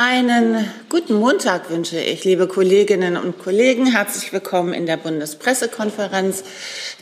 [0.00, 3.86] Einen guten Montag wünsche ich, liebe Kolleginnen und Kollegen.
[3.86, 6.44] Herzlich willkommen in der Bundespressekonferenz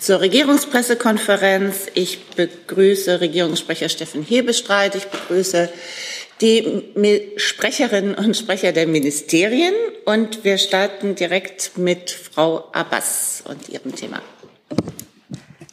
[0.00, 1.88] zur Regierungspressekonferenz.
[1.92, 4.94] Ich begrüße Regierungssprecher Steffen Hebestreit.
[4.94, 5.68] Ich begrüße
[6.40, 6.84] die
[7.36, 9.74] Sprecherinnen und Sprecher der Ministerien
[10.06, 14.22] und wir starten direkt mit Frau Abbas und ihrem Thema.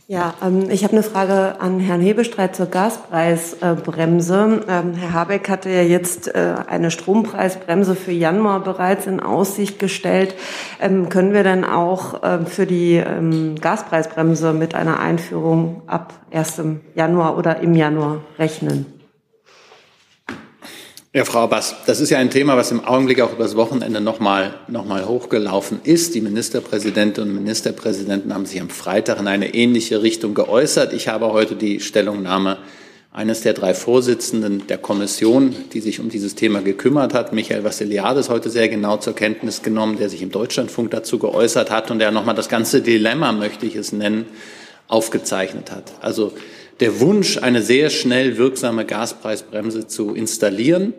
[0.08, 4.66] Ja, ähm, ich habe eine Frage an Herrn Hebestreit zur Gaspreisbremse.
[4.68, 10.36] Ähm, Herr Habeck hatte ja jetzt äh, eine Strompreisbremse für Januar bereits in Aussicht gestellt.
[10.82, 16.62] Ähm, können wir denn auch äh, für die ähm, Gaspreisbremse mit einer Einführung ab 1.
[16.96, 18.93] Januar oder im Januar rechnen?
[21.16, 24.56] Ja, Frau Bass, das ist ja ein Thema, was im Augenblick auch übers Wochenende nochmal
[24.68, 26.16] noch mal hochgelaufen ist.
[26.16, 30.92] Die Ministerpräsidentinnen und Ministerpräsidenten haben sich am Freitag in eine ähnliche Richtung geäußert.
[30.92, 32.58] Ich habe heute die Stellungnahme
[33.12, 38.30] eines der drei Vorsitzenden der Kommission, die sich um dieses Thema gekümmert hat, Michael Vassiliadis,
[38.30, 42.10] heute sehr genau zur Kenntnis genommen, der sich im Deutschlandfunk dazu geäußert hat und der
[42.10, 44.26] nochmal das ganze Dilemma, möchte ich es nennen,
[44.88, 45.94] aufgezeichnet hat.
[46.02, 46.34] Also
[46.84, 50.94] der Wunsch, eine sehr schnell wirksame Gaspreisbremse zu installieren,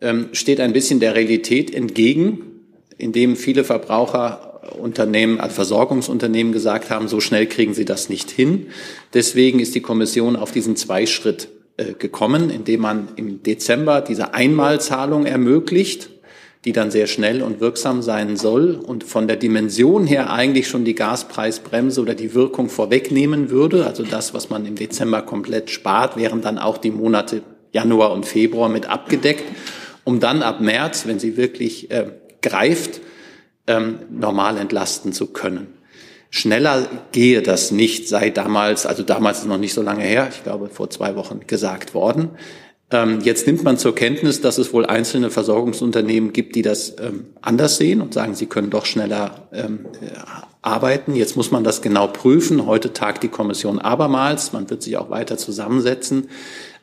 [0.00, 2.42] ähm, steht ein bisschen der Realität entgegen,
[2.96, 8.68] indem viele Verbraucherunternehmen, also Versorgungsunternehmen gesagt haben, so schnell kriegen sie das nicht hin.
[9.14, 15.26] Deswegen ist die Kommission auf diesen Zweischritt äh, gekommen, indem man im Dezember diese Einmalzahlung
[15.26, 16.08] ermöglicht
[16.66, 20.84] die dann sehr schnell und wirksam sein soll und von der Dimension her eigentlich schon
[20.84, 23.86] die Gaspreisbremse oder die Wirkung vorwegnehmen würde.
[23.86, 28.26] Also das, was man im Dezember komplett spart, wären dann auch die Monate Januar und
[28.26, 29.44] Februar mit abgedeckt,
[30.02, 32.10] um dann ab März, wenn sie wirklich äh,
[32.42, 33.00] greift,
[33.68, 35.68] ähm, normal entlasten zu können.
[36.30, 40.42] Schneller gehe das nicht, sei damals, also damals ist noch nicht so lange her, ich
[40.42, 42.30] glaube vor zwei Wochen gesagt worden.
[42.90, 47.26] Ähm, jetzt nimmt man zur Kenntnis, dass es wohl einzelne Versorgungsunternehmen gibt, die das ähm,
[47.40, 50.10] anders sehen und sagen, sie können doch schneller ähm, äh,
[50.62, 51.16] arbeiten.
[51.16, 52.66] Jetzt muss man das genau prüfen.
[52.66, 54.52] Heute tagt die Kommission abermals.
[54.52, 56.28] Man wird sich auch weiter zusammensetzen.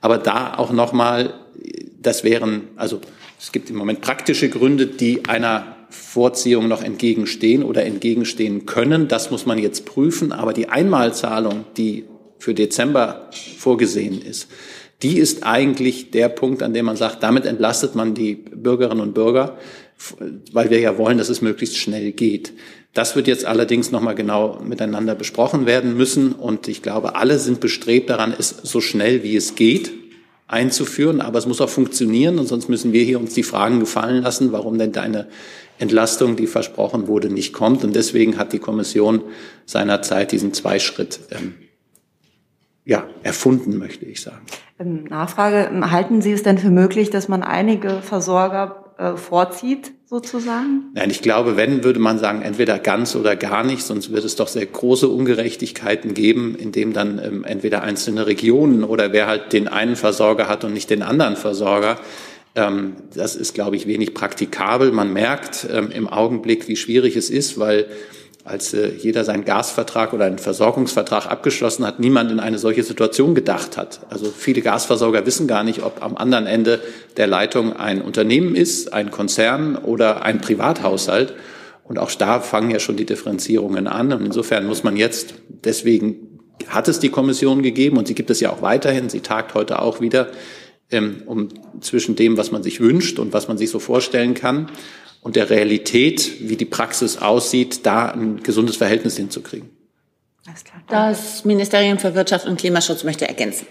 [0.01, 1.33] Aber da auch nochmal,
[2.01, 2.99] das wären, also
[3.39, 9.07] es gibt im Moment praktische Gründe, die einer Vorziehung noch entgegenstehen oder entgegenstehen können.
[9.07, 10.33] Das muss man jetzt prüfen.
[10.33, 12.05] Aber die Einmalzahlung, die
[12.39, 14.49] für Dezember vorgesehen ist,
[15.03, 19.13] die ist eigentlich der Punkt, an dem man sagt, damit entlastet man die Bürgerinnen und
[19.13, 19.57] Bürger,
[20.51, 22.53] weil wir ja wollen, dass es möglichst schnell geht.
[22.93, 26.31] Das wird jetzt allerdings nochmal genau miteinander besprochen werden müssen.
[26.31, 29.91] Und ich glaube, alle sind bestrebt daran, es so schnell wie es geht
[30.47, 31.19] einzuführen.
[31.19, 32.37] Aber es muss auch funktionieren.
[32.37, 35.27] Und sonst müssen wir hier uns die Fragen gefallen lassen, warum denn deine
[35.79, 37.83] Entlastung, die versprochen wurde, nicht kommt.
[37.83, 39.23] Und deswegen hat die Kommission
[39.65, 41.55] seinerzeit diesen Zweischritt ähm,
[42.85, 44.45] ja, erfunden, möchte ich sagen.
[44.83, 50.91] Ähm, Nachfrage, halten Sie es denn für möglich, dass man einige Versorger äh, vorzieht, sozusagen?
[50.93, 54.35] Nein, ich glaube, wenn, würde man sagen, entweder ganz oder gar nicht, sonst wird es
[54.35, 59.67] doch sehr große Ungerechtigkeiten geben, indem dann ähm, entweder einzelne Regionen oder wer halt den
[59.67, 61.97] einen Versorger hat und nicht den anderen Versorger,
[62.55, 64.91] ähm, das ist, glaube ich, wenig praktikabel.
[64.91, 67.87] Man merkt ähm, im Augenblick, wie schwierig es ist, weil
[68.45, 73.35] als äh, jeder seinen Gasvertrag oder einen Versorgungsvertrag abgeschlossen hat, niemand in eine solche Situation
[73.35, 74.01] gedacht hat.
[74.09, 76.81] Also viele Gasversorger wissen gar nicht, ob am anderen Ende
[77.15, 81.33] der Leitung ein Unternehmen ist, ein Konzern oder ein Privathaushalt.
[81.85, 84.11] Und auch da fangen ja schon die Differenzierungen an.
[84.11, 88.39] Und insofern muss man jetzt, deswegen hat es die Kommission gegeben und sie gibt es
[88.39, 90.27] ja auch weiterhin, sie tagt heute auch wieder,
[90.93, 91.49] ähm, um
[91.81, 94.69] zwischen dem, was man sich wünscht und was man sich so vorstellen kann,
[95.21, 99.69] und der Realität, wie die Praxis aussieht, da ein gesundes Verhältnis hinzukriegen.
[100.89, 103.65] Das Ministerium für Wirtschaft und Klimaschutz möchte ergänzen.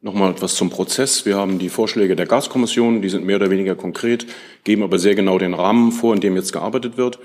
[0.00, 1.24] Nochmal etwas zum Prozess.
[1.26, 4.26] Wir haben die Vorschläge der Gaskommission, die sind mehr oder weniger konkret,
[4.62, 7.18] geben aber sehr genau den Rahmen vor, in dem jetzt gearbeitet wird.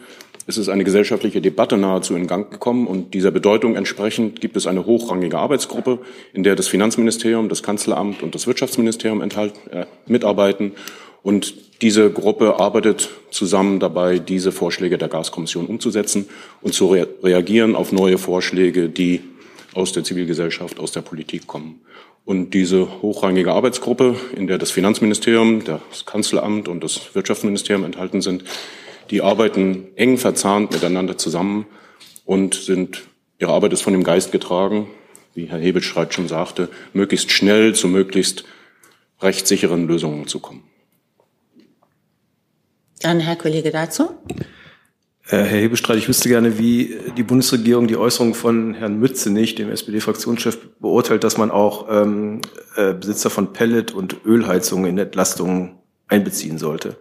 [0.49, 4.65] Es ist eine gesellschaftliche Debatte nahezu in Gang gekommen und dieser Bedeutung entsprechend gibt es
[4.65, 5.99] eine hochrangige Arbeitsgruppe,
[6.33, 10.71] in der das Finanzministerium, das Kanzleramt und das Wirtschaftsministerium enthalten, äh, mitarbeiten
[11.21, 16.27] und diese Gruppe arbeitet zusammen dabei, diese Vorschläge der Gaskommission umzusetzen
[16.61, 19.21] und zu rea reagieren auf neue Vorschläge, die
[19.75, 21.81] aus der Zivilgesellschaft, aus der Politik kommen.
[22.25, 28.43] Und diese hochrangige Arbeitsgruppe, in der das Finanzministerium, das Kanzleramt und das Wirtschaftsministerium enthalten sind,
[29.09, 31.65] die arbeiten eng verzahnt miteinander zusammen
[32.25, 33.03] und sind,
[33.39, 34.87] ihre Arbeit ist von dem Geist getragen,
[35.33, 38.45] wie Herr Hebelstreit schon sagte, möglichst schnell zu möglichst
[39.21, 40.63] rechtssicheren Lösungen zu kommen.
[43.01, 44.09] Dann Herr Kollege dazu.
[45.29, 49.71] Äh, Herr Hebestreit, ich wüsste gerne, wie die Bundesregierung die Äußerung von Herrn Mützenich, dem
[49.71, 52.41] SPD-Fraktionschef, beurteilt, dass man auch ähm,
[52.75, 55.77] äh, Besitzer von Pellet- und Ölheizungen in Entlastungen
[56.07, 56.97] einbeziehen sollte.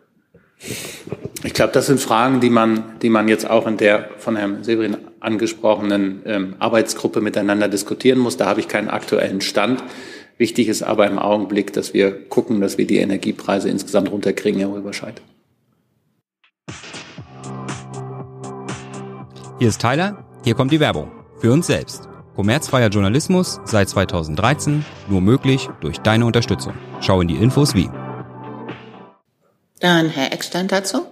[1.44, 4.64] Ich glaube, das sind Fragen, die man, die man jetzt auch in der von Herrn
[4.64, 8.37] Severin angesprochenen ähm, Arbeitsgruppe miteinander diskutieren muss.
[8.37, 9.82] Da habe ich keinen aktuellen Stand.
[10.37, 14.72] Wichtig ist aber im Augenblick, dass wir gucken, dass wir die Energiepreise insgesamt runterkriegen, Herr
[14.72, 15.20] Rüberscheid.
[19.58, 21.11] Hier ist Tyler, hier kommt die Werbung.
[21.40, 22.08] Für uns selbst.
[22.37, 26.75] Kommerzfreier Journalismus seit 2013, nur möglich durch deine Unterstützung.
[27.00, 27.88] Schau in die Infos wie.
[29.80, 31.06] Dann Herr Eckstein dazu.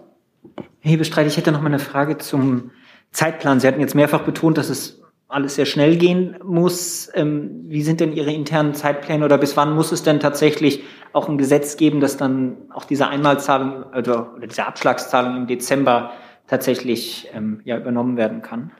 [0.81, 2.71] Herr Hebestreit, ich hätte noch mal eine Frage zum
[3.13, 3.61] Zeitplan.
[3.61, 7.11] Sie hatten jetzt mehrfach betont, dass es alles sehr schnell gehen muss.
[7.15, 10.83] Ähm, wie sind denn Ihre internen Zeitpläne oder bis wann muss es denn tatsächlich
[11.13, 16.13] auch ein Gesetz geben, dass dann auch diese Einmalzahlung oder, oder diese Abschlagszahlung im Dezember
[16.47, 18.71] tatsächlich ähm, ja, übernommen werden kann?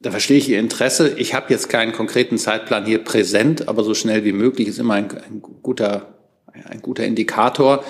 [0.00, 1.16] Da verstehe ich Ihr Interesse.
[1.16, 4.94] Ich habe jetzt keinen konkreten Zeitplan hier präsent, aber so schnell wie möglich ist immer
[4.94, 6.14] ein, ein guter,
[6.52, 7.84] ein guter Indikator.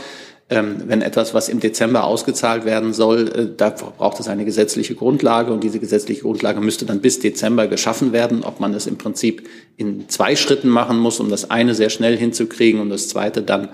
[0.53, 4.95] Ähm, wenn etwas, was im Dezember ausgezahlt werden soll, äh, da braucht es eine gesetzliche
[4.95, 8.45] Grundlage und diese gesetzliche Grundlage müsste dann bis Dezember geschaffen werden.
[8.45, 12.19] Ob man es im Prinzip in zwei Schritten machen muss, um das eine sehr schnell
[12.19, 13.71] hinzukriegen und das zweite dann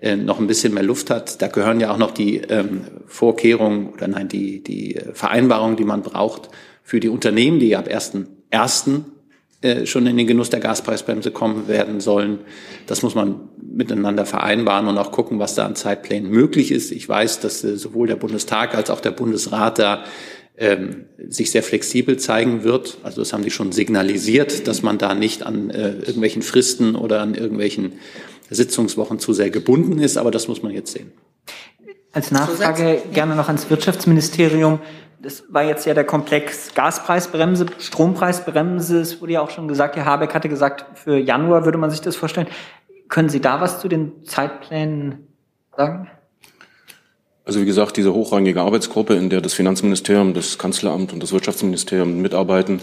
[0.00, 1.40] äh, noch ein bisschen mehr Luft hat.
[1.40, 6.02] Da gehören ja auch noch die ähm, Vorkehrungen oder nein, die, die Vereinbarungen, die man
[6.02, 6.48] braucht
[6.82, 9.02] für die Unternehmen, die ab 1.1.
[9.66, 12.38] Äh, schon in den Genuss der Gaspreisbremse kommen werden sollen.
[12.86, 16.92] Das muss man miteinander vereinbaren und auch gucken, was da an Zeitplänen möglich ist.
[16.92, 20.04] Ich weiß, dass äh, sowohl der Bundestag als auch der Bundesrat da
[20.56, 22.98] ähm, sich sehr flexibel zeigen wird.
[23.02, 27.20] Also das haben die schon signalisiert, dass man da nicht an äh, irgendwelchen Fristen oder
[27.20, 27.94] an irgendwelchen
[28.48, 30.16] Sitzungswochen zu sehr gebunden ist.
[30.16, 31.10] Aber das muss man jetzt sehen.
[32.12, 34.78] Als Nachfrage gerne noch ans Wirtschaftsministerium
[35.26, 39.00] das war jetzt ja der Komplex Gaspreisbremse, Strompreisbremse.
[39.00, 42.00] Es wurde ja auch schon gesagt, Herr Habeck hatte gesagt, für Januar würde man sich
[42.00, 42.46] das vorstellen.
[43.08, 45.26] Können Sie da was zu den Zeitplänen
[45.76, 46.08] sagen?
[47.44, 52.22] Also wie gesagt, diese hochrangige Arbeitsgruppe, in der das Finanzministerium, das Kanzleramt und das Wirtschaftsministerium
[52.22, 52.80] mitarbeiten,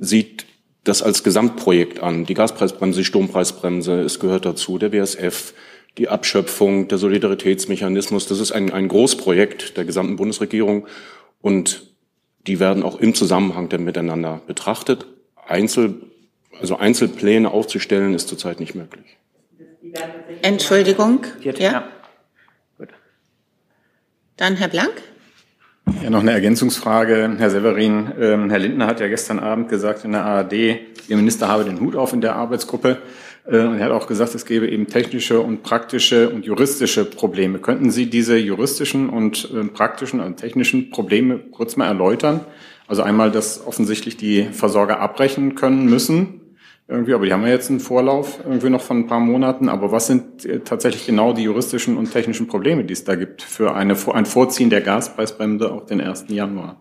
[0.00, 0.46] sieht
[0.84, 2.24] das als Gesamtprojekt an.
[2.24, 5.52] Die Gaspreisbremse, die Strompreisbremse, es gehört dazu, der BSF,
[5.98, 8.26] die Abschöpfung, der Solidaritätsmechanismus.
[8.26, 10.86] Das ist ein, ein Großprojekt der gesamten Bundesregierung.
[11.46, 11.86] Und
[12.48, 15.06] die werden auch im Zusammenhang dann miteinander betrachtet.
[15.46, 15.94] Einzel,
[16.60, 19.16] also Einzelpläne aufzustellen, ist zurzeit nicht möglich.
[20.42, 21.24] Entschuldigung.
[21.40, 21.84] Ja.
[24.36, 25.00] Dann Herr Blank.
[26.02, 27.36] Ja, noch eine Ergänzungsfrage.
[27.38, 31.46] Herr Severin, ähm, Herr Lindner hat ja gestern Abend gesagt in der ARD, Ihr Minister
[31.46, 32.98] habe den Hut auf in der Arbeitsgruppe.
[33.46, 37.58] Äh, und er hat auch gesagt, es gäbe eben technische und praktische und juristische Probleme.
[37.58, 42.40] Könnten Sie diese juristischen und äh, praktischen und technischen Probleme kurz mal erläutern?
[42.88, 46.40] Also einmal, dass offensichtlich die Versorger abbrechen können müssen,
[46.88, 49.68] irgendwie, aber die haben ja jetzt einen Vorlauf irgendwie noch von ein paar Monaten.
[49.68, 53.42] Aber was sind äh, tatsächlich genau die juristischen und technischen Probleme, die es da gibt
[53.42, 56.26] für eine, ein Vorziehen der Gaspreisbremse auf den 1.
[56.28, 56.80] Januar?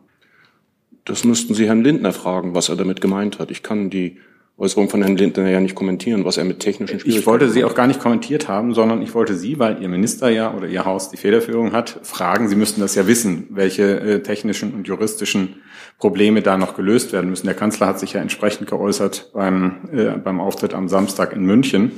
[1.06, 3.50] Das müssten Sie Herrn Lindner fragen, was er damit gemeint hat.
[3.50, 4.18] Ich kann die
[4.58, 7.66] Äußerung von Herrn Lindner ja nicht kommentieren, was er mit technischen Schwierigkeiten Ich wollte Sie
[7.66, 10.86] auch gar nicht kommentiert haben, sondern ich wollte Sie, weil Ihr Minister ja oder Ihr
[10.86, 15.58] Haus die Federführung hat, fragen, Sie müssten das ja wissen, welche äh, technischen und juristischen
[16.00, 17.48] Probleme da noch gelöst werden müssen.
[17.48, 21.92] Der Kanzler hat sich ja entsprechend geäußert beim, äh, beim Auftritt am Samstag in München,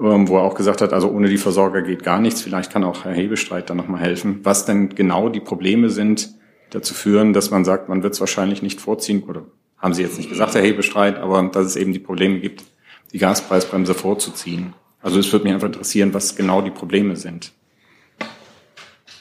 [0.00, 2.42] ähm, wo er auch gesagt hat, also ohne die Versorger geht gar nichts.
[2.42, 6.30] Vielleicht kann auch Herr Hebestreit da nochmal helfen, was denn genau die Probleme sind,
[6.70, 9.44] dazu führen, dass man sagt, man wird es wahrscheinlich nicht vorziehen oder
[9.82, 12.62] haben Sie jetzt nicht gesagt, Herr Hebestreit, aber dass es eben die Probleme gibt,
[13.12, 14.74] die Gaspreisbremse vorzuziehen.
[15.02, 17.52] Also es würde mich einfach interessieren, was genau die Probleme sind.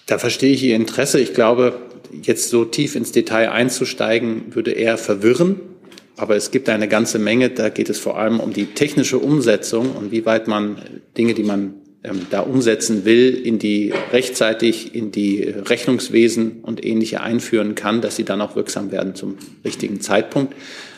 [0.06, 1.20] Da verstehe ich Ihr Interesse.
[1.20, 1.82] Ich glaube,
[2.22, 5.60] jetzt so tief ins Detail einzusteigen, würde eher verwirren.
[6.18, 7.50] Aber es gibt eine ganze Menge.
[7.50, 10.78] Da geht es vor allem um die technische Umsetzung und wie weit man
[11.18, 17.22] Dinge, die man ähm, da umsetzen will, in die rechtzeitig in die Rechnungswesen und ähnliche
[17.22, 20.56] einführen kann, dass sie dann auch wirksam werden zum richtigen Zeitpunkt.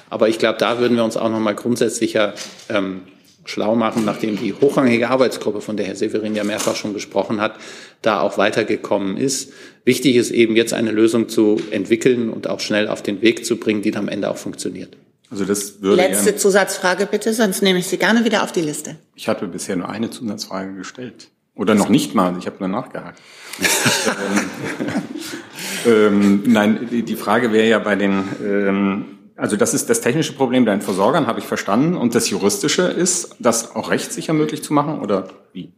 [0.09, 2.33] Aber ich glaube, da würden wir uns auch noch mal grundsätzlicher
[2.69, 3.01] ähm,
[3.45, 7.55] schlau machen, nachdem die hochrangige Arbeitsgruppe, von der Herr Severin ja mehrfach schon gesprochen hat,
[8.01, 9.51] da auch weitergekommen ist.
[9.85, 13.57] Wichtig ist eben jetzt eine Lösung zu entwickeln und auch schnell auf den Weg zu
[13.57, 14.95] bringen, die dann am Ende auch funktioniert.
[15.33, 18.61] Also das würde Letzte ja, Zusatzfrage bitte, sonst nehme ich Sie gerne wieder auf die
[18.61, 18.97] Liste.
[19.15, 21.29] Ich hatte bisher nur eine Zusatzfrage gestellt.
[21.55, 23.19] Oder noch nicht mal, ich habe nur nachgehakt.
[25.87, 30.33] ähm, ähm, nein, die Frage wäre ja bei den, ähm, also das ist das technische
[30.33, 31.97] Problem bei den Versorgern, habe ich verstanden.
[31.97, 35.71] Und das juristische ist, das auch rechtssicher möglich zu machen oder wie?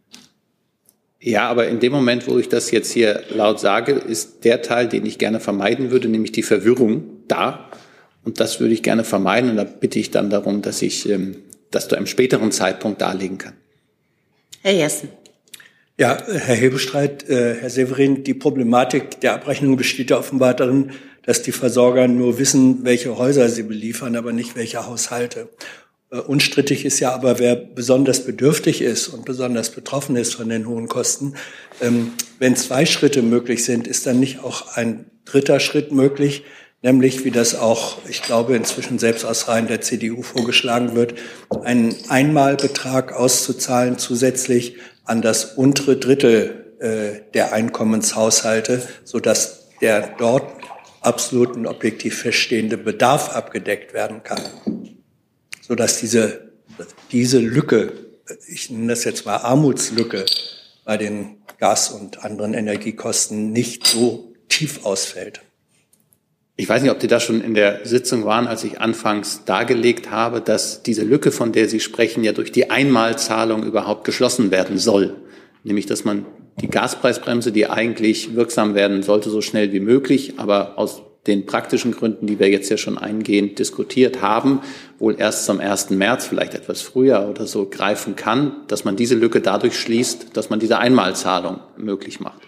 [1.22, 4.90] Ja, aber in dem Moment, wo ich das jetzt hier laut sage, ist der Teil,
[4.90, 7.70] den ich gerne vermeiden würde, nämlich die Verwirrung da.
[8.26, 9.52] Und das würde ich gerne vermeiden.
[9.52, 11.38] Und da bitte ich dann darum, dass ich ähm,
[11.72, 13.54] das zu einem späteren Zeitpunkt darlegen kann.
[14.62, 15.10] Herr Jessen.
[15.98, 20.92] Ja, Herr Hebestreit, äh, Herr Severin, die Problematik der Abrechnung besteht ja offenbar darin,
[21.24, 25.48] dass die Versorger nur wissen, welche Häuser sie beliefern, aber nicht welche Haushalte.
[26.12, 30.68] Äh, unstrittig ist ja aber, wer besonders bedürftig ist und besonders betroffen ist von den
[30.68, 31.36] hohen Kosten.
[31.82, 36.44] Ähm, wenn zwei Schritte möglich sind, ist dann nicht auch ein dritter Schritt möglich,
[36.86, 41.16] nämlich wie das auch, ich glaube, inzwischen selbst aus Reihen der CDU vorgeschlagen wird,
[41.64, 50.48] einen Einmalbetrag auszuzahlen zusätzlich an das untere Drittel äh, der Einkommenshaushalte, sodass der dort
[51.02, 54.42] absolut und objektiv feststehende Bedarf abgedeckt werden kann,
[55.62, 56.52] sodass diese,
[57.12, 57.94] diese Lücke,
[58.48, 60.26] ich nenne das jetzt mal Armutslücke,
[60.84, 65.42] bei den Gas- und anderen Energiekosten nicht so tief ausfällt.
[66.58, 70.10] Ich weiß nicht, ob die da schon in der Sitzung waren, als ich anfangs dargelegt
[70.10, 74.78] habe, dass diese Lücke, von der Sie sprechen, ja durch die Einmalzahlung überhaupt geschlossen werden
[74.78, 75.16] soll.
[75.64, 76.26] Nämlich, dass man
[76.62, 81.92] die Gaspreisbremse, die eigentlich wirksam werden sollte, so schnell wie möglich, aber aus den praktischen
[81.92, 84.62] Gründen, die wir jetzt ja schon eingehend diskutiert haben,
[85.00, 85.90] wohl erst zum 1.
[85.90, 90.50] März, vielleicht etwas früher oder so greifen kann, dass man diese Lücke dadurch schließt, dass
[90.50, 92.40] man diese Einmalzahlung möglich macht.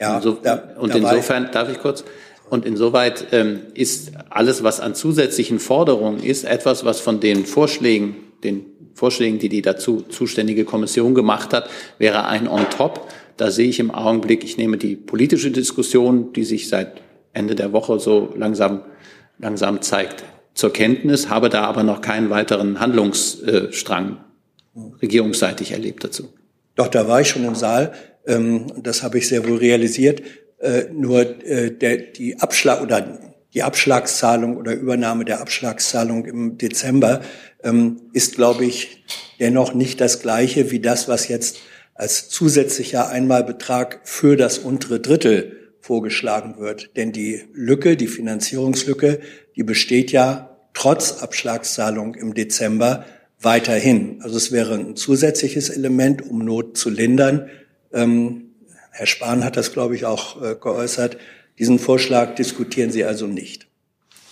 [0.00, 2.04] Ja, und, so, da, und insofern, darf ich kurz,
[2.50, 8.16] und insoweit ähm, ist alles, was an zusätzlichen Forderungen ist, etwas, was von den Vorschlägen,
[8.42, 13.08] den Vorschlägen, die die dazu zuständige Kommission gemacht hat, wäre ein On-Top.
[13.36, 17.00] Da sehe ich im Augenblick, ich nehme die politische Diskussion, die sich seit
[17.32, 18.82] Ende der Woche so langsam,
[19.38, 20.24] langsam zeigt,
[20.54, 24.18] zur Kenntnis, habe da aber noch keinen weiteren Handlungsstrang
[25.02, 26.28] regierungsseitig erlebt dazu.
[26.76, 27.92] Doch, da war ich schon im Saal.
[28.26, 30.22] Ähm, das habe ich sehr wohl realisiert.
[30.58, 33.18] Äh, nur äh, der, die Abschlag oder
[33.54, 37.22] die Abschlagszahlung oder Übernahme der Abschlagszahlung im Dezember
[37.62, 39.04] ähm, ist, glaube ich,
[39.40, 41.58] dennoch nicht das gleiche wie das, was jetzt
[41.94, 46.96] als zusätzlicher Einmalbetrag für das untere Drittel vorgeschlagen wird.
[46.96, 49.20] Denn die Lücke, die Finanzierungslücke,
[49.54, 53.04] die besteht ja trotz Abschlagszahlung im Dezember
[53.40, 54.20] weiterhin.
[54.22, 57.48] Also es wäre ein zusätzliches Element, um Not zu lindern.
[57.92, 58.43] Ähm,
[58.96, 61.16] Herr Spahn hat das, glaube ich, auch äh, geäußert.
[61.58, 63.66] Diesen Vorschlag diskutieren Sie also nicht.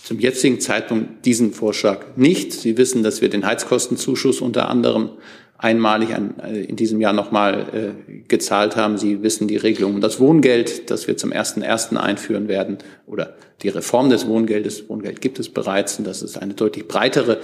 [0.03, 2.53] Zum jetzigen Zeitpunkt diesen Vorschlag nicht.
[2.53, 5.09] Sie wissen, dass wir den Heizkostenzuschuss unter anderem
[5.57, 8.97] einmalig an, äh, in diesem Jahr nochmal äh, gezahlt haben.
[8.97, 11.97] Sie wissen die Regelung um das Wohngeld, das wir zum 1.1.
[11.97, 14.87] einführen werden, oder die Reform des Wohngeldes.
[14.87, 17.39] Wohngeld gibt es bereits und dass es eine deutlich breitere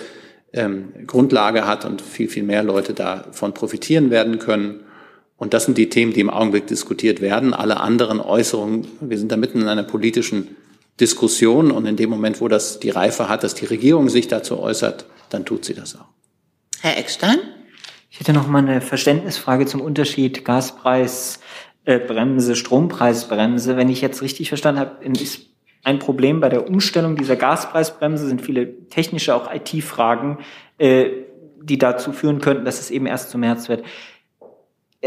[0.54, 4.86] ähm, Grundlage hat und viel, viel mehr Leute davon profitieren werden können.
[5.39, 7.53] Und das sind die Themen, die im Augenblick diskutiert werden.
[7.53, 10.58] Alle anderen Äußerungen, wir sind da mitten in einer politischen
[11.00, 14.60] Diskussion und in dem Moment, wo das die Reife hat, dass die Regierung sich dazu
[14.60, 16.08] äußert, dann tut sie das auch.
[16.81, 17.38] Herr Eckstein?
[18.12, 23.77] Ich hätte noch mal eine Verständnisfrage zum Unterschied Gaspreisbremse, Strompreisbremse.
[23.77, 25.46] Wenn ich jetzt richtig verstanden habe, ist
[25.84, 30.39] ein Problem bei der Umstellung dieser Gaspreisbremse sind viele technische, auch IT-Fragen,
[30.77, 31.05] äh,
[31.62, 33.84] die dazu führen könnten, dass es eben erst zum März wird.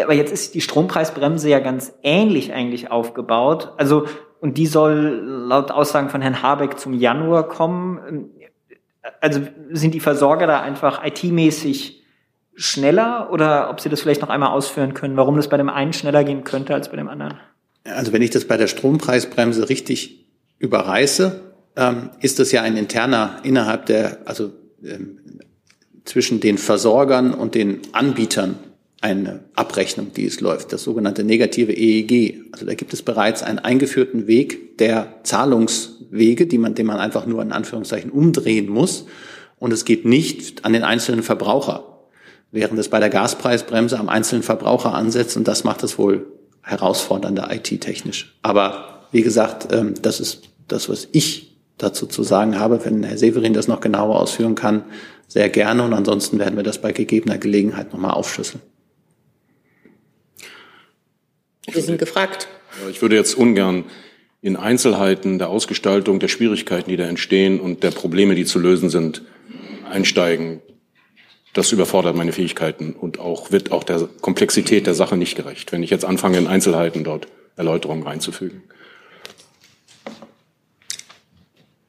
[0.00, 3.72] Aber jetzt ist die Strompreisbremse ja ganz ähnlich eigentlich aufgebaut.
[3.76, 4.06] Also,
[4.40, 8.30] und die soll laut Aussagen von Herrn Habeck zum Januar kommen.
[9.20, 12.02] Also sind die Versorger da einfach IT-mäßig
[12.54, 15.92] schneller oder ob Sie das vielleicht noch einmal ausführen können, warum das bei dem einen
[15.92, 17.38] schneller gehen könnte als bei dem anderen?
[17.84, 20.26] Also wenn ich das bei der Strompreisbremse richtig
[20.58, 21.40] überreiße,
[21.76, 24.52] ähm, ist das ja ein interner innerhalb der, also
[24.84, 25.18] ähm,
[26.04, 28.58] zwischen den Versorgern und den Anbietern
[29.02, 32.44] eine Abrechnung, die es läuft, das sogenannte negative EEG.
[32.52, 37.26] Also da gibt es bereits einen eingeführten Weg der Zahlungswege, die man, den man einfach
[37.26, 39.06] nur in Anführungszeichen umdrehen muss.
[39.58, 41.84] Und es geht nicht an den einzelnen Verbraucher,
[42.52, 45.36] während es bei der Gaspreisbremse am einzelnen Verbraucher ansetzt.
[45.36, 46.26] Und das macht es wohl
[46.62, 48.38] herausfordernder IT-technisch.
[48.42, 52.84] Aber wie gesagt, ähm, das ist das, was ich dazu zu sagen habe.
[52.84, 54.84] Wenn Herr Severin das noch genauer ausführen kann,
[55.26, 55.82] sehr gerne.
[55.82, 58.62] Und ansonsten werden wir das bei gegebener Gelegenheit nochmal aufschlüsseln.
[61.66, 62.48] Wir sind gefragt.
[62.90, 63.84] Ich würde jetzt ungern
[64.40, 68.90] in Einzelheiten der Ausgestaltung, der Schwierigkeiten, die da entstehen und der Probleme, die zu lösen
[68.90, 69.22] sind,
[69.88, 70.60] einsteigen.
[71.52, 75.82] Das überfordert meine Fähigkeiten und auch wird auch der Komplexität der Sache nicht gerecht, wenn
[75.82, 78.62] ich jetzt anfange, in Einzelheiten dort Erläuterungen reinzufügen.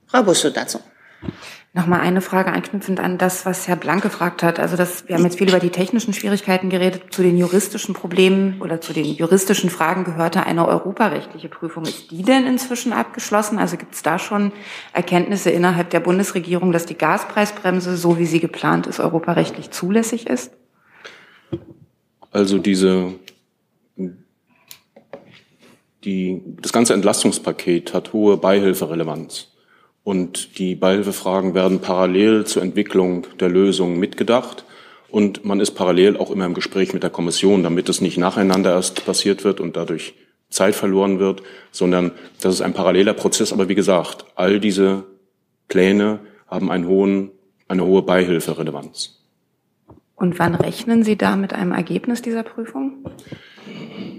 [0.07, 0.79] Frau Buschow dazu.
[1.75, 4.59] Nochmal eine Frage anknüpfend an das, was Herr Blank gefragt hat.
[4.59, 7.11] Also das, wir haben jetzt viel über die technischen Schwierigkeiten geredet.
[7.11, 11.85] Zu den juristischen Problemen oder zu den juristischen Fragen gehörte eine europarechtliche Prüfung.
[11.85, 13.57] Ist die denn inzwischen abgeschlossen?
[13.57, 14.51] Also gibt es da schon
[14.93, 20.51] Erkenntnisse innerhalb der Bundesregierung, dass die Gaspreisbremse, so wie sie geplant ist, europarechtlich zulässig ist?
[22.29, 23.15] Also diese
[26.03, 29.52] die, das ganze Entlastungspaket hat hohe Beihilferelevanz.
[30.03, 34.65] Und die Beihilfefragen werden parallel zur Entwicklung der Lösung mitgedacht.
[35.09, 38.71] Und man ist parallel auch immer im Gespräch mit der Kommission, damit es nicht nacheinander
[38.71, 40.13] erst passiert wird und dadurch
[40.49, 41.41] Zeit verloren wird,
[41.71, 43.53] sondern das ist ein paralleler Prozess.
[43.53, 45.03] Aber wie gesagt, all diese
[45.67, 47.31] Pläne haben einen hohen,
[47.67, 49.19] eine hohe Beihilferelevanz.
[50.15, 53.05] Und wann rechnen Sie da mit einem Ergebnis dieser Prüfung?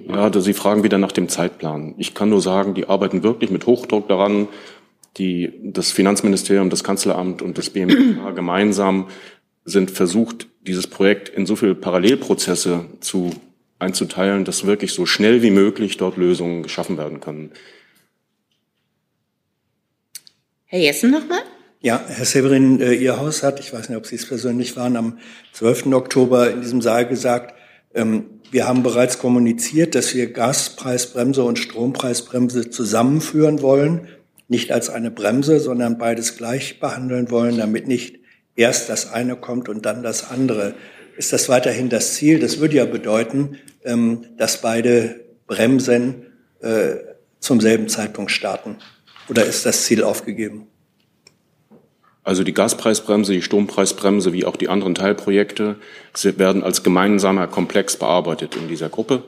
[0.09, 1.95] Ja, Sie fragen wieder nach dem Zeitplan.
[1.97, 4.49] Ich kann nur sagen, die arbeiten wirklich mit Hochdruck daran.
[5.17, 9.09] Die, das Finanzministerium, das Kanzleramt und das BMWK gemeinsam
[9.65, 13.31] sind versucht, dieses Projekt in so viele Parallelprozesse zu
[13.79, 17.53] einzuteilen, dass wirklich so schnell wie möglich dort Lösungen geschaffen werden können.
[20.67, 21.43] Herr Jessen nochmal?
[21.81, 24.97] Ja, Herr Severin, äh, Ihr Haus hat, ich weiß nicht, ob Sie es persönlich waren,
[24.97, 25.19] am
[25.53, 25.93] 12.
[25.93, 27.55] Oktober in diesem Saal gesagt,
[27.95, 34.09] ähm, wir haben bereits kommuniziert, dass wir Gaspreisbremse und Strompreisbremse zusammenführen wollen,
[34.49, 38.21] nicht als eine Bremse, sondern beides gleich behandeln wollen, damit nicht
[38.57, 40.75] erst das eine kommt und dann das andere.
[41.17, 42.39] Ist das weiterhin das Ziel?
[42.39, 46.27] Das würde ja bedeuten, ähm, dass beide Bremsen
[46.61, 46.97] äh,
[47.41, 48.77] zum selben Zeitpunkt starten.
[49.29, 50.67] Oder ist das Ziel aufgegeben?
[52.23, 55.77] Also die Gaspreisbremse, die Strompreisbremse wie auch die anderen Teilprojekte
[56.23, 59.25] werden als gemeinsamer Komplex bearbeitet in dieser Gruppe.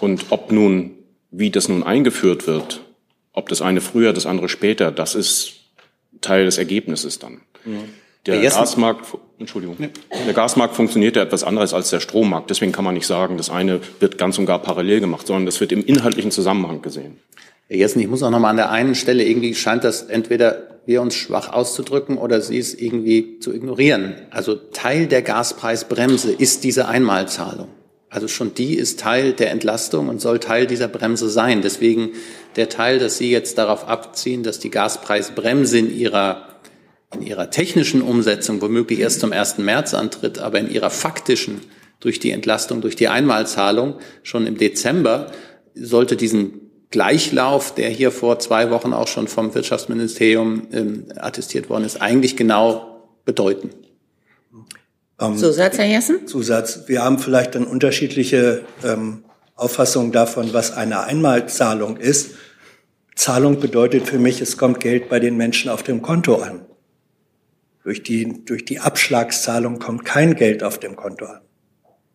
[0.00, 0.90] Und ob nun,
[1.30, 2.83] wie das nun eingeführt wird,
[3.34, 5.52] ob das eine früher, das andere später, das ist
[6.22, 7.42] Teil des Ergebnisses dann.
[7.66, 7.72] Ja.
[8.26, 9.04] Der Gasmarkt,
[9.38, 12.48] Entschuldigung, der Gasmarkt funktioniert ja etwas anderes als der Strommarkt.
[12.48, 15.60] Deswegen kann man nicht sagen, das eine wird ganz und gar parallel gemacht, sondern das
[15.60, 17.18] wird im inhaltlichen Zusammenhang gesehen.
[17.68, 20.80] Herr Jessen, ich muss auch noch mal an der einen Stelle irgendwie scheint das entweder
[20.86, 24.14] wir uns schwach auszudrücken oder Sie es irgendwie zu ignorieren.
[24.30, 27.68] Also Teil der Gaspreisbremse ist diese Einmalzahlung.
[28.14, 31.62] Also schon die ist Teil der Entlastung und soll Teil dieser Bremse sein.
[31.62, 32.10] Deswegen
[32.54, 36.48] der Teil, dass Sie jetzt darauf abziehen, dass die Gaspreisbremse in ihrer
[37.12, 39.58] in ihrer technischen Umsetzung womöglich erst zum 1.
[39.58, 41.60] März antritt, aber in ihrer faktischen
[41.98, 45.32] durch die Entlastung, durch die Einmalzahlung schon im Dezember
[45.74, 46.60] sollte diesen
[46.90, 52.36] Gleichlauf, der hier vor zwei Wochen auch schon vom Wirtschaftsministerium ähm, attestiert worden ist, eigentlich
[52.36, 53.70] genau bedeuten.
[55.20, 56.26] Ähm, Zusatz, Herr Jessen?
[56.26, 56.80] Zusatz.
[56.86, 59.24] Wir haben vielleicht dann unterschiedliche ähm,
[59.54, 62.32] Auffassungen davon, was eine Einmalzahlung ist.
[63.14, 66.66] Zahlung bedeutet für mich, es kommt Geld bei den Menschen auf dem Konto an.
[67.84, 71.40] Durch die, durch die Abschlagszahlung kommt kein Geld auf dem Konto an.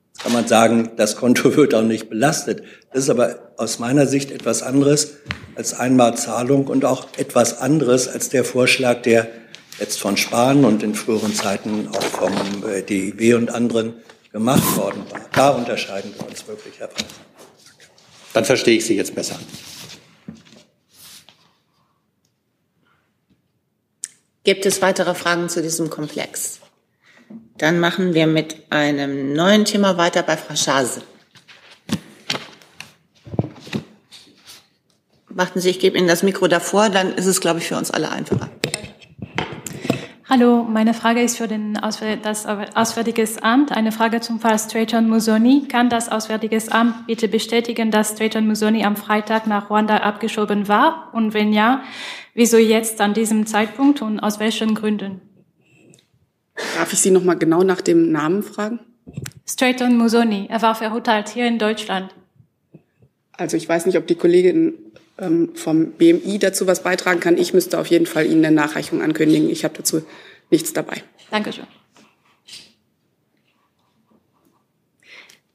[0.07, 2.63] Jetzt kann man sagen, das Konto wird auch nicht belastet.
[2.91, 5.17] Das ist aber aus meiner Sicht etwas anderes
[5.55, 9.27] als Einmalzahlung und auch etwas anderes als der Vorschlag, der
[9.79, 12.33] jetzt von Spahn und in früheren Zeiten auch vom
[12.67, 13.93] äh, DIW und anderen
[14.31, 15.21] gemacht worden war.
[15.33, 17.15] Da unterscheiden wir uns wirklich, Herr Präsident.
[18.33, 19.39] Dann verstehe ich Sie jetzt besser.
[24.43, 26.59] Gibt es weitere Fragen zu diesem Komplex?
[27.57, 31.01] Dann machen wir mit einem neuen Thema weiter bei Frau Schase.
[35.27, 37.91] Warten Sie, ich gebe Ihnen das Mikro davor, dann ist es, glaube ich, für uns
[37.91, 38.49] alle einfacher.
[40.29, 41.49] Hallo, meine Frage ist für
[41.81, 43.71] Auswär das Auswärtiges Amt.
[43.71, 45.67] Eine Frage zum Fall Strayton Musoni.
[45.67, 51.09] Kann das Auswärtiges Amt bitte bestätigen, dass Strayton Musoni am Freitag nach Ruanda abgeschoben war?
[51.13, 51.81] Und wenn ja,
[52.39, 55.19] Wieso jetzt an diesem Zeitpunkt und aus welchen Gründen?
[56.77, 58.79] Darf ich Sie noch mal genau nach dem Namen fragen?
[59.45, 60.47] Strayton Musoni.
[60.49, 62.15] Er war verurteilt hier in Deutschland.
[63.33, 64.73] Also ich weiß nicht, ob die Kollegin
[65.55, 67.37] vom BMI dazu was beitragen kann.
[67.37, 69.49] Ich müsste auf jeden Fall Ihnen eine Nachreichung ankündigen.
[69.49, 70.03] Ich habe dazu
[70.49, 71.03] nichts dabei.
[71.31, 71.65] Dankeschön.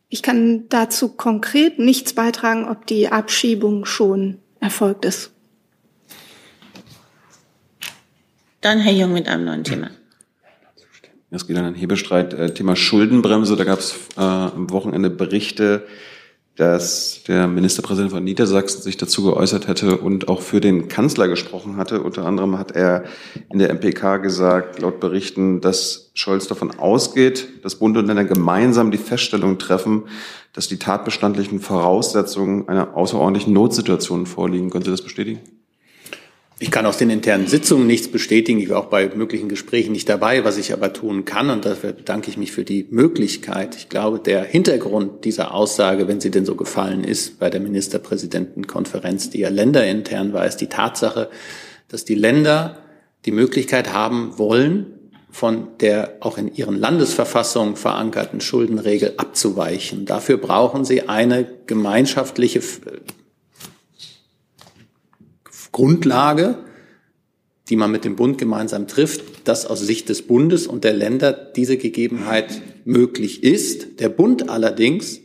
[0.08, 5.32] Ich kann dazu konkret nichts beitragen, ob die Abschiebung schon erfolgt ist.
[8.60, 9.90] Dann Herr Jung mit einem neuen Thema.
[11.30, 12.32] Es geht an den Hebestreit.
[12.32, 13.56] Äh, Thema Schuldenbremse.
[13.56, 15.84] Da gab es äh, am Wochenende Berichte,
[16.56, 21.76] dass der Ministerpräsident von Niedersachsen sich dazu geäußert hätte und auch für den Kanzler gesprochen
[21.76, 22.00] hatte.
[22.00, 23.04] Unter anderem hat er
[23.50, 28.92] in der MPK gesagt, laut Berichten, dass Scholz davon ausgeht, dass Bund und Länder gemeinsam
[28.92, 30.04] die Feststellung treffen,
[30.52, 34.70] dass die tatbestandlichen Voraussetzungen einer außerordentlichen Notsituation vorliegen.
[34.70, 35.40] Können Sie das bestätigen?
[36.60, 38.60] Ich kann aus den internen Sitzungen nichts bestätigen.
[38.60, 40.44] Ich war auch bei möglichen Gesprächen nicht dabei.
[40.44, 43.74] Was ich aber tun kann, und dafür bedanke ich mich für die Möglichkeit.
[43.76, 49.30] Ich glaube, der Hintergrund dieser Aussage, wenn sie denn so gefallen ist, bei der Ministerpräsidentenkonferenz,
[49.30, 51.28] die ja länderintern war, ist die Tatsache,
[51.88, 52.78] dass die Länder
[53.24, 54.86] die Möglichkeit haben wollen,
[55.32, 60.06] von der auch in ihren Landesverfassungen verankerten Schuldenregel abzuweichen.
[60.06, 62.62] Dafür brauchen sie eine gemeinschaftliche
[65.74, 66.56] Grundlage,
[67.68, 71.32] die man mit dem Bund gemeinsam trifft, dass aus Sicht des Bundes und der Länder
[71.32, 73.98] diese Gegebenheit möglich ist.
[73.98, 75.20] Der Bund allerdings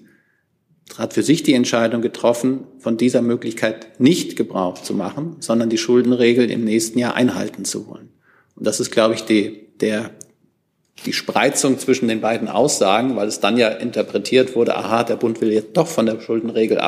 [0.97, 5.77] hat für sich die Entscheidung getroffen, von dieser Möglichkeit nicht Gebrauch zu machen, sondern die
[5.77, 8.09] Schuldenregel im nächsten Jahr einhalten zu wollen.
[8.55, 10.09] Und das ist, glaube ich, die, der,
[11.05, 15.41] die Spreizung zwischen den beiden Aussagen, weil es dann ja interpretiert wurde, aha, der Bund
[15.41, 16.79] will jetzt doch von der Schuldenregel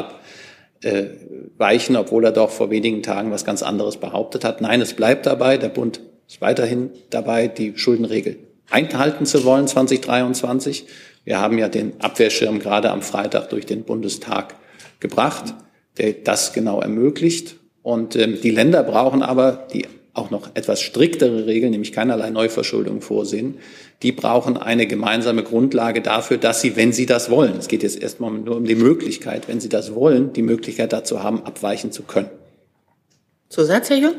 [0.83, 4.61] abweichen, obwohl er doch vor wenigen Tagen was ganz anderes behauptet hat.
[4.61, 8.37] Nein, es bleibt dabei, der Bund ist weiterhin dabei, die Schuldenregel
[8.69, 10.87] einhalten zu wollen 2023.
[11.23, 14.55] Wir haben ja den Abwehrschirm gerade am Freitag durch den Bundestag
[14.99, 15.53] gebracht,
[15.97, 17.57] der das genau ermöglicht.
[17.83, 23.01] Und ähm, die Länder brauchen aber, die auch noch etwas striktere Regeln, nämlich keinerlei Neuverschuldung
[23.01, 23.57] vorsehen,
[24.03, 28.01] die brauchen eine gemeinsame Grundlage dafür, dass sie, wenn sie das wollen, es geht jetzt
[28.01, 32.03] erstmal nur um die Möglichkeit, wenn sie das wollen, die Möglichkeit dazu haben, abweichen zu
[32.03, 32.29] können.
[33.47, 34.15] Zusatz, Herr Jung?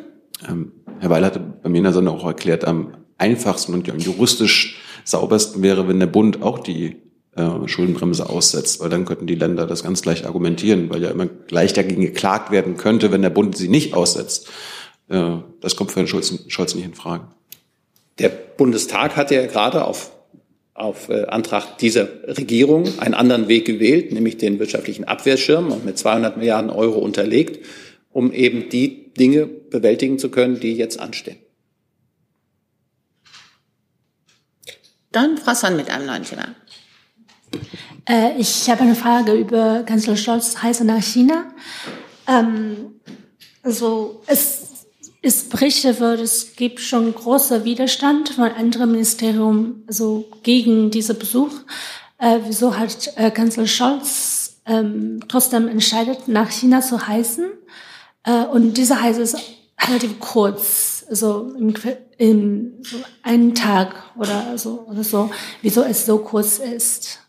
[0.49, 3.99] Ähm, Herr Weil hatte bei mir in der Sendung auch erklärt, am einfachsten und am
[3.99, 6.97] juristisch saubersten wäre, wenn der Bund auch die
[7.37, 11.27] äh, Schuldenbremse aussetzt, weil dann könnten die Länder das ganz gleich argumentieren, weil ja immer
[11.27, 14.49] gleich dagegen geklagt werden könnte, wenn der Bund sie nicht aussetzt.
[15.09, 17.29] Äh, das kommt für Herrn Scholz, Scholz nicht in Frage.
[18.19, 20.13] Der Bundestag hat ja gerade auf,
[20.75, 25.99] auf äh, Antrag dieser Regierung einen anderen Weg gewählt, nämlich den wirtschaftlichen Abwehrschirm und mit
[25.99, 27.65] 200 Milliarden Euro unterlegt,
[28.11, 31.39] um eben die Dinge bewältigen zu können, die jetzt anstehen.
[35.11, 36.55] Dann Frau Sonn mit einem neuen Thema.
[38.09, 41.53] Äh, ich habe eine Frage über Kanzler Scholz Reise nach China.
[42.27, 43.01] Ähm,
[43.63, 44.62] also es
[45.23, 51.53] ist berichtet wird, es gibt schon großer Widerstand von anderen Ministerien also gegen diesen Besuch.
[52.19, 57.47] Äh, wieso hat äh, Kanzler Scholz ähm, trotzdem entscheidet, nach China zu reisen?
[58.25, 59.37] Äh, und diese Reise ist
[59.81, 61.75] relativ kurz, also im,
[62.19, 65.31] im so einen Tag oder so oder so.
[65.63, 67.22] Wieso es so kurz ist?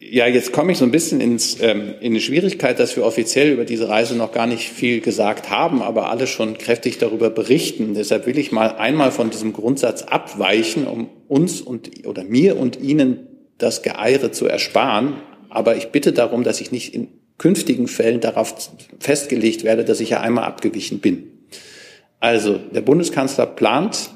[0.00, 3.52] Ja, jetzt komme ich so ein bisschen ins, ähm, in die Schwierigkeit, dass wir offiziell
[3.52, 7.94] über diese Reise noch gar nicht viel gesagt haben, aber alle schon kräftig darüber berichten.
[7.94, 12.80] Deshalb will ich mal einmal von diesem Grundsatz abweichen, um uns und oder mir und
[12.80, 13.26] Ihnen
[13.58, 15.14] das Geeire zu ersparen.
[15.48, 18.54] Aber ich bitte darum, dass ich nicht in künftigen Fällen darauf
[19.00, 21.24] festgelegt werde, dass ich ja einmal abgewichen bin.
[22.20, 24.10] Also der Bundeskanzler plant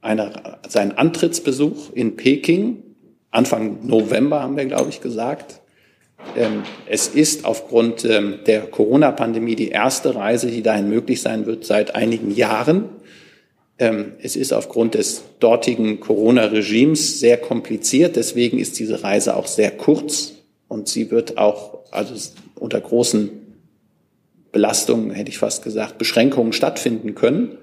[0.00, 2.82] eine, seinen Antrittsbesuch in Peking
[3.32, 5.60] Anfang November haben wir, glaube ich, gesagt.
[6.36, 11.64] Ähm, es ist aufgrund ähm, der Corona-Pandemie die erste Reise, die dahin möglich sein wird
[11.64, 12.84] seit einigen Jahren.
[13.78, 18.16] Ähm, es ist aufgrund des dortigen Corona-Regimes sehr kompliziert.
[18.16, 20.34] Deswegen ist diese Reise auch sehr kurz
[20.68, 22.14] und sie wird auch also
[22.54, 23.30] unter großen
[24.52, 27.58] Belastungen, hätte ich fast gesagt, Beschränkungen stattfinden können.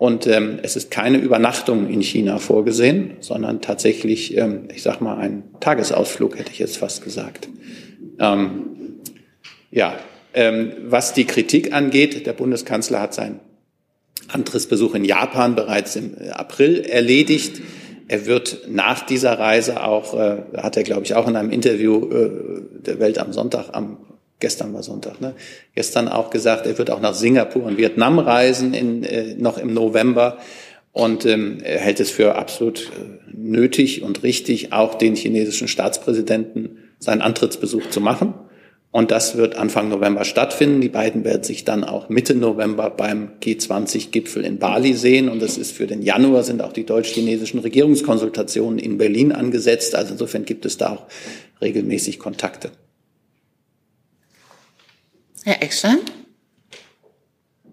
[0.00, 5.18] Und ähm, es ist keine Übernachtung in China vorgesehen, sondern tatsächlich, ähm, ich sag mal,
[5.18, 7.50] ein Tagesausflug, hätte ich jetzt fast gesagt.
[8.18, 8.62] Ähm,
[9.70, 9.94] ja,
[10.32, 13.40] ähm, was die Kritik angeht, der Bundeskanzler hat seinen
[14.28, 17.60] Antrittsbesuch in Japan bereits im äh, April erledigt.
[18.08, 22.10] Er wird nach dieser Reise auch, äh, hat er, glaube ich, auch in einem Interview
[22.10, 22.30] äh,
[22.86, 23.98] der Welt am Sonntag, am
[24.40, 25.34] gestern war Sonntag, ne?
[25.74, 29.72] gestern auch gesagt, er wird auch nach Singapur und Vietnam reisen, in, äh, noch im
[29.72, 30.38] November.
[30.92, 36.78] Und ähm, er hält es für absolut äh, nötig und richtig, auch den chinesischen Staatspräsidenten
[36.98, 38.34] seinen Antrittsbesuch zu machen.
[38.92, 40.80] Und das wird Anfang November stattfinden.
[40.80, 45.28] Die beiden werden sich dann auch Mitte November beim G20-Gipfel in Bali sehen.
[45.28, 49.94] Und das ist für den Januar sind auch die deutsch-chinesischen Regierungskonsultationen in Berlin angesetzt.
[49.94, 51.06] Also insofern gibt es da auch
[51.60, 52.72] regelmäßig Kontakte.
[55.44, 55.98] Herr Eckstein?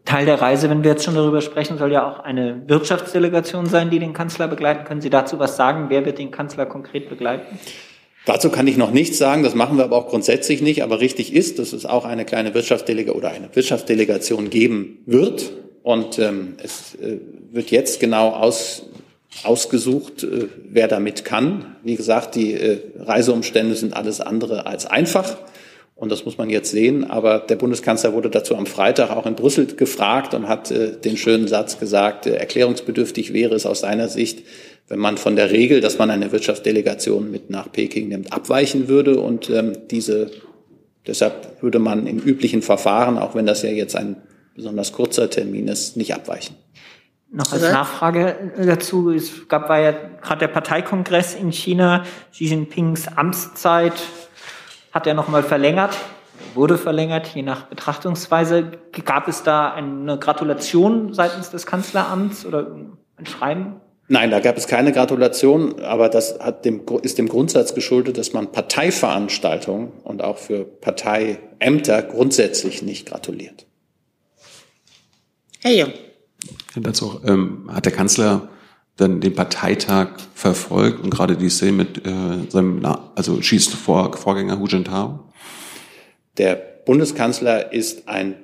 [0.06, 3.89] Teil der Reise, wenn wir jetzt schon darüber sprechen, soll ja auch eine Wirtschaftsdelegation sein,
[3.89, 4.86] die den Kanzler begleiten.
[4.86, 5.88] Können Sie dazu was sagen?
[5.89, 7.60] Wer wird den Kanzler konkret begleiten?
[8.25, 10.82] Dazu kann ich noch nichts sagen, das machen wir aber auch grundsätzlich nicht.
[10.82, 15.51] Aber richtig ist, dass es auch eine kleine Wirtschaftsdelegation oder eine Wirtschaftsdelegation geben wird.
[15.84, 17.19] Und ähm, es äh,
[17.51, 18.89] wird jetzt genau aus,
[19.43, 21.75] ausgesucht, äh, wer damit kann.
[21.84, 25.38] Wie gesagt, die äh, Reiseumstände sind alles andere als einfach.
[25.97, 27.10] Und das muss man jetzt sehen.
[27.10, 31.17] Aber der Bundeskanzler wurde dazu am Freitag auch in Brüssel gefragt und hat äh, den
[31.17, 34.43] schönen Satz gesagt, äh, erklärungsbedürftig wäre es aus seiner Sicht,
[34.88, 39.19] wenn man von der Regel, dass man eine Wirtschaftsdelegation mit nach Peking nimmt, abweichen würde.
[39.19, 40.29] Und ähm, diese,
[41.07, 44.17] deshalb würde man im üblichen Verfahren, auch wenn das ja jetzt ein
[44.55, 46.55] besonders kurzer Termin ist, nicht abweichen.
[47.31, 53.07] Noch als Nachfrage dazu, es gab war ja gerade der Parteikongress in China, Xi Jinpings
[53.07, 53.93] Amtszeit
[54.97, 55.95] hat er nochmal verlängert.
[56.55, 58.71] wurde verlängert, je nach Betrachtungsweise.
[59.05, 62.65] Gab es da eine Gratulation seitens des Kanzleramts oder
[63.15, 63.75] ein Schreiben?
[64.07, 68.33] Nein, da gab es keine Gratulation, aber das hat dem, ist dem Grundsatz geschuldet, dass
[68.33, 73.67] man Parteiveranstaltungen und auch für Parteiämter grundsätzlich nicht gratuliert.
[75.62, 75.93] Herr Jung.
[76.75, 78.49] Dazu ähm, hat der Kanzler
[78.97, 82.83] dann den Parteitag verfolgt und gerade die Szene mit äh, seinem,
[83.15, 85.19] also schießt vor, Vorgänger Hu Jintao?
[86.38, 86.55] Der
[86.86, 88.36] Bundeskanzler ist ein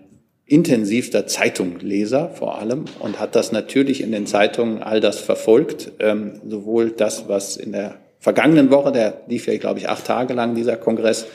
[0.45, 6.33] intensivster Zeitungleser vor allem und hat das natürlich in den Zeitungen all das verfolgt, ähm,
[6.47, 10.53] sowohl das, was in der vergangenen Woche, der lief ja, glaube ich, acht Tage lang,
[10.55, 11.25] dieser Kongress,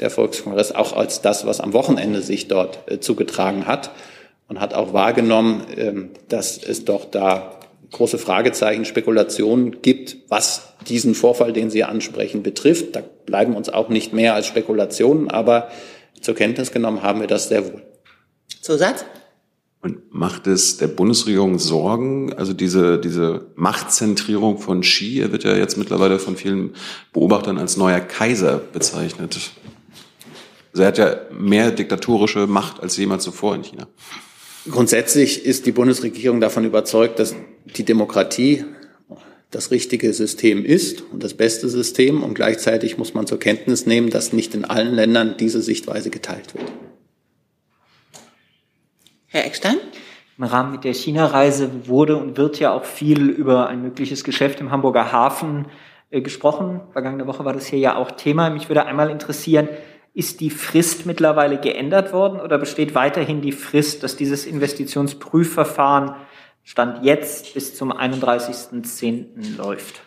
[0.00, 3.90] der Volkskongress, auch als das, was am Wochenende sich dort äh, zugetragen hat
[4.48, 7.58] und hat auch wahrgenommen, ähm, dass es doch da
[7.92, 12.96] große Fragezeichen, Spekulationen gibt, was diesen Vorfall, den Sie ansprechen, betrifft.
[12.96, 15.68] Da bleiben uns auch nicht mehr als Spekulationen, aber
[16.20, 17.82] zur Kenntnis genommen haben wir das sehr wohl.
[18.60, 19.04] Zusatz?
[19.82, 25.56] Und macht es der Bundesregierung Sorgen, also diese, diese Machtzentrierung von Xi, er wird ja
[25.56, 26.74] jetzt mittlerweile von vielen
[27.12, 29.50] Beobachtern als neuer Kaiser bezeichnet.
[30.72, 33.88] Also er hat ja mehr diktatorische Macht als jemals zuvor in China.
[34.70, 38.64] Grundsätzlich ist die Bundesregierung davon überzeugt, dass die Demokratie
[39.50, 42.22] das richtige System ist und das beste System.
[42.22, 46.54] Und gleichzeitig muss man zur Kenntnis nehmen, dass nicht in allen Ländern diese Sichtweise geteilt
[46.54, 46.72] wird.
[49.26, 49.76] Herr Eckstein?
[50.38, 54.60] Im Rahmen mit der China-Reise wurde und wird ja auch viel über ein mögliches Geschäft
[54.60, 55.66] im Hamburger Hafen
[56.10, 56.80] äh, gesprochen.
[56.92, 58.48] Vergangene Woche war das hier ja auch Thema.
[58.50, 59.68] Mich würde einmal interessieren,
[60.14, 66.14] ist die Frist mittlerweile geändert worden oder besteht weiterhin die Frist, dass dieses Investitionsprüfverfahren
[66.64, 69.56] Stand jetzt bis zum 31.10.
[69.56, 70.02] läuft?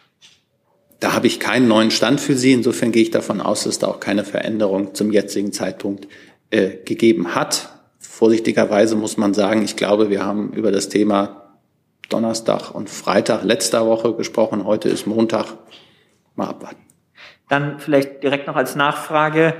[0.99, 2.53] Da habe ich keinen neuen Stand für Sie.
[2.53, 6.07] Insofern gehe ich davon aus, dass da auch keine Veränderung zum jetzigen Zeitpunkt
[6.51, 7.69] äh, gegeben hat.
[7.99, 11.57] Vorsichtigerweise muss man sagen, ich glaube, wir haben über das Thema
[12.09, 14.65] Donnerstag und Freitag letzter Woche gesprochen.
[14.65, 15.57] Heute ist Montag.
[16.35, 16.81] Mal abwarten.
[17.49, 19.53] Dann vielleicht direkt noch als Nachfrage.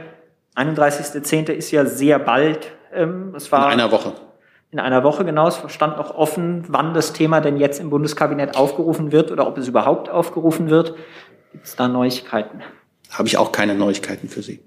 [0.56, 1.52] 31.10.
[1.52, 2.72] ist ja sehr bald.
[2.94, 4.14] Ähm, es war in einer Woche.
[4.72, 5.48] In einer Woche, genau.
[5.48, 9.58] Es stand noch offen, wann das Thema denn jetzt im Bundeskabinett aufgerufen wird oder ob
[9.58, 10.96] es überhaupt aufgerufen wird.
[11.52, 12.62] Gibt es da Neuigkeiten?
[13.12, 14.60] Habe ich auch keine Neuigkeiten für Sie.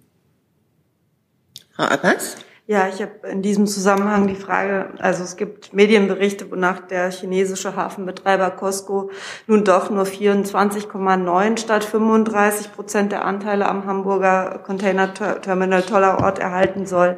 [1.72, 2.37] Frau Abbas?
[2.71, 7.77] Ja, ich habe in diesem Zusammenhang die Frage, also es gibt Medienberichte, wonach der chinesische
[7.77, 9.11] Hafenbetreiber Costco
[9.47, 16.85] nun doch nur 24,9 statt 35 Prozent der Anteile am Hamburger Container Terminal Tollerort erhalten
[16.85, 17.17] soll.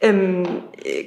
[0.00, 0.62] Ähm,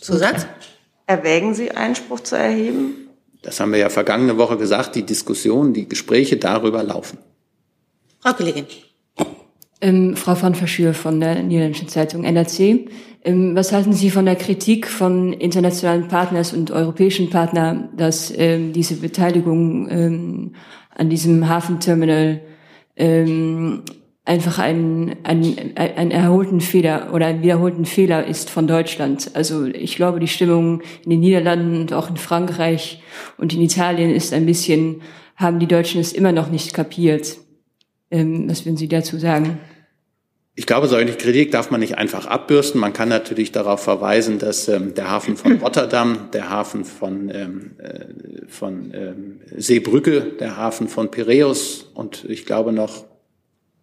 [0.00, 0.46] Zusatz?
[1.06, 3.08] Erwägen Sie Einspruch zu erheben?
[3.42, 4.94] Das haben wir ja vergangene Woche gesagt.
[4.94, 7.18] Die Diskussionen, die Gespräche darüber laufen.
[8.20, 8.66] Frau Kollegin.
[9.80, 12.88] Ähm, Frau von Verschür von der Niederländischen Zeitung NRC.
[13.22, 18.72] Ähm, was halten Sie von der Kritik von internationalen Partners und europäischen Partnern, dass ähm,
[18.72, 20.54] diese Beteiligung ähm,
[20.96, 22.40] an diesem Hafenterminal
[22.96, 23.82] ähm,
[24.24, 29.30] einfach ein, ein, ein erholten Fehler oder ein wiederholten Fehler ist von Deutschland.
[29.34, 33.02] Also ich glaube, die Stimmung in den Niederlanden und auch in Frankreich
[33.36, 35.02] und in Italien ist ein bisschen,
[35.36, 37.36] haben die Deutschen es immer noch nicht kapiert.
[38.10, 39.58] Ähm, was würden Sie dazu sagen?
[40.56, 42.80] Ich glaube, solche Kritik darf man nicht einfach abbürsten.
[42.80, 47.72] Man kann natürlich darauf verweisen, dass ähm, der Hafen von Rotterdam, der Hafen von, ähm,
[47.78, 53.04] äh, von ähm, Seebrücke, der Hafen von Piräus und ich glaube noch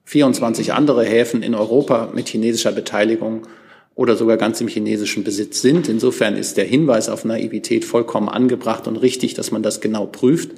[0.05, 3.47] 24 andere Häfen in Europa mit chinesischer Beteiligung
[3.93, 5.89] oder sogar ganz im chinesischen Besitz sind.
[5.89, 10.51] Insofern ist der Hinweis auf Naivität vollkommen angebracht und richtig, dass man das genau prüft.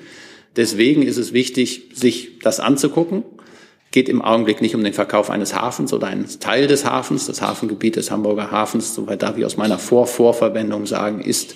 [0.55, 3.23] Deswegen ist es wichtig, sich das anzugucken
[3.93, 7.27] geht im Augenblick nicht um den Verkauf eines Hafens oder eines Teil des Hafens.
[7.27, 11.55] Das Hafengebiet des Hamburger Hafens, soweit darf ich aus meiner Vor-Vorverwendung sagen, ist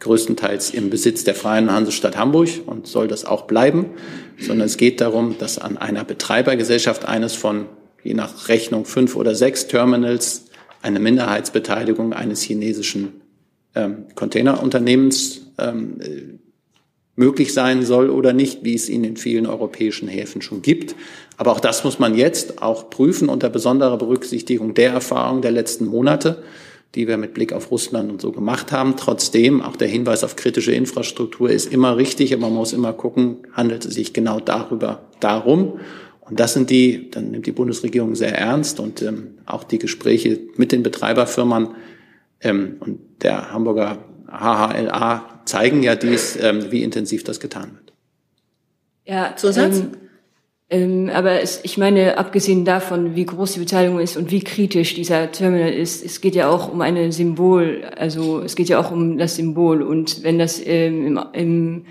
[0.00, 3.90] größtenteils im Besitz der Freien Hansestadt Hamburg und soll das auch bleiben,
[4.40, 7.66] sondern es geht darum, dass an einer Betreibergesellschaft eines von
[8.02, 10.46] je nach Rechnung fünf oder sechs Terminals
[10.80, 13.20] eine Minderheitsbeteiligung eines chinesischen
[13.74, 16.43] ähm, Containerunternehmens ähm, äh,
[17.16, 20.96] möglich sein soll oder nicht, wie es ihn in vielen europäischen Häfen schon gibt.
[21.36, 25.86] Aber auch das muss man jetzt auch prüfen unter besonderer Berücksichtigung der Erfahrungen der letzten
[25.86, 26.42] Monate,
[26.94, 28.96] die wir mit Blick auf Russland und so gemacht haben.
[28.96, 33.38] Trotzdem, auch der Hinweis auf kritische Infrastruktur ist immer richtig, aber man muss immer gucken,
[33.52, 35.80] handelt es sich genau darüber, darum.
[36.20, 40.40] Und das sind die, dann nimmt die Bundesregierung sehr ernst und ähm, auch die Gespräche
[40.56, 41.68] mit den Betreiberfirmen
[42.40, 47.92] ähm, und der Hamburger HHLA zeigen ja dies, ähm, wie intensiv das getan wird.
[49.04, 49.80] Ja, Zusatz?
[49.80, 49.90] Ähm,
[50.70, 54.94] ähm, aber es, ich meine, abgesehen davon, wie groß die Beteiligung ist und wie kritisch
[54.94, 58.90] dieser Terminal ist, es geht ja auch um eine Symbol, also es geht ja auch
[58.90, 59.82] um das Symbol.
[59.82, 61.86] Und wenn das ähm, im, im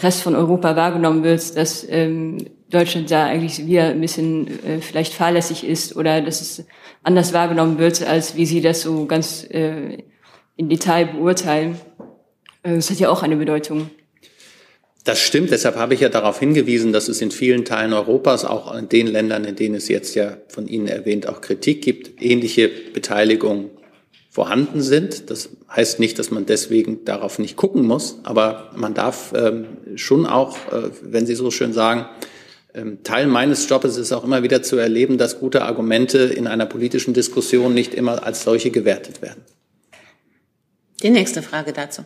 [0.00, 2.38] Rest von Europa wahrgenommen wird, dass ähm,
[2.70, 6.64] Deutschland da eigentlich wieder ein bisschen äh, vielleicht fahrlässig ist oder dass es
[7.02, 9.98] anders wahrgenommen wird, als wie Sie das so ganz äh,
[10.56, 11.76] in Detail beurteilen.
[12.64, 13.90] Äh, das hat ja auch eine Bedeutung.
[15.04, 18.74] Das stimmt, deshalb habe ich ja darauf hingewiesen, dass es in vielen Teilen Europas, auch
[18.74, 22.68] in den Ländern, in denen es jetzt ja von Ihnen erwähnt auch Kritik gibt, ähnliche
[22.68, 23.68] Beteiligungen
[24.30, 25.30] vorhanden sind.
[25.30, 30.24] Das heißt nicht, dass man deswegen darauf nicht gucken muss, aber man darf ähm, schon
[30.24, 32.06] auch, äh, wenn Sie so schön sagen,
[32.72, 36.66] ähm, Teil meines Jobs ist auch immer wieder zu erleben, dass gute Argumente in einer
[36.66, 39.44] politischen Diskussion nicht immer als solche gewertet werden.
[41.02, 42.04] Die nächste Frage dazu.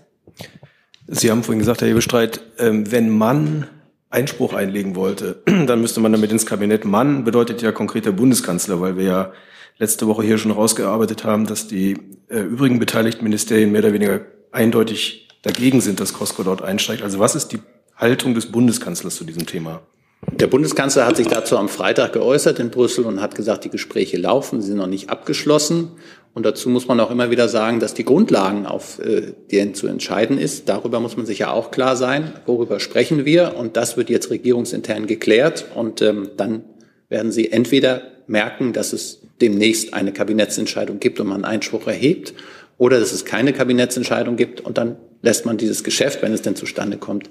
[1.10, 3.66] Sie haben vorhin gesagt, Herr Hebestreit, ähm, wenn man
[4.10, 6.84] Einspruch einlegen wollte, dann müsste man damit ins Kabinett.
[6.84, 9.32] Mann bedeutet ja konkret der Bundeskanzler, weil wir ja
[9.78, 11.96] letzte Woche hier schon rausgearbeitet haben, dass die
[12.28, 14.20] äh, übrigen beteiligten Ministerien mehr oder weniger
[14.52, 17.02] eindeutig dagegen sind, dass Costco dort einsteigt.
[17.02, 17.60] Also was ist die
[17.96, 19.80] Haltung des Bundeskanzlers zu diesem Thema?
[20.20, 24.16] Der Bundeskanzler hat sich dazu am Freitag geäußert in Brüssel und hat gesagt, die Gespräche
[24.16, 25.92] laufen, sie sind noch nicht abgeschlossen.
[26.35, 29.87] Und dazu muss man auch immer wieder sagen, dass die Grundlagen, auf äh, denen zu
[29.87, 33.57] entscheiden ist, darüber muss man sich ja auch klar sein, worüber sprechen wir.
[33.57, 35.66] Und das wird jetzt regierungsintern geklärt.
[35.74, 36.64] Und ähm, dann
[37.09, 42.35] werden Sie entweder merken, dass es demnächst eine Kabinettsentscheidung gibt und man Einspruch erhebt,
[42.76, 46.54] oder dass es keine Kabinettsentscheidung gibt und dann lässt man dieses Geschäft, wenn es denn
[46.54, 47.28] zustande kommt,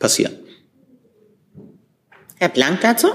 [0.00, 0.32] passieren.
[2.38, 3.08] Herr Blank dazu?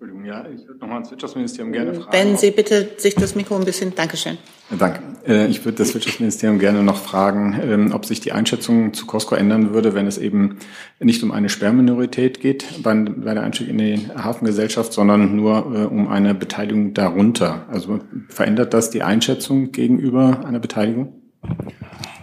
[0.00, 2.12] Entschuldigung, ja, ich würde nochmal ans Wirtschaftsministerium gerne fragen.
[2.12, 4.38] Wenn Sie bitte sich das Mikro ein bisschen, Dankeschön.
[4.78, 5.00] Danke.
[5.26, 9.34] Äh, ich würde das Wirtschaftsministerium gerne noch fragen, ähm, ob sich die Einschätzung zu Costco
[9.34, 10.56] ändern würde, wenn es eben
[11.00, 16.08] nicht um eine Sperrminorität geht bei, der Einstieg in die Hafengesellschaft, sondern nur äh, um
[16.08, 17.66] eine Beteiligung darunter.
[17.68, 21.12] Also verändert das die Einschätzung gegenüber einer Beteiligung?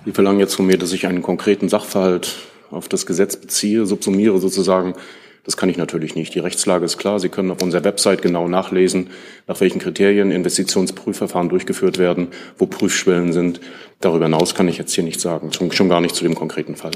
[0.06, 2.38] Sie verlangen jetzt von mir, dass ich einen konkreten Sachverhalt
[2.72, 4.96] auf das Gesetz beziehe, subsumiere sozusagen.
[5.44, 6.36] Das kann ich natürlich nicht.
[6.36, 7.20] Die Rechtslage ist klar.
[7.20, 9.12] Sie können auf unserer Website genau nachlesen,
[9.48, 12.28] nach welchen Kriterien Investitionsprüfverfahren durchgeführt werden,
[12.58, 13.62] wo Prüfschwellen sind.
[14.02, 16.76] Darüber hinaus kann ich jetzt hier nichts sagen, schon, schon gar nicht zu dem konkreten
[16.76, 16.92] Fall.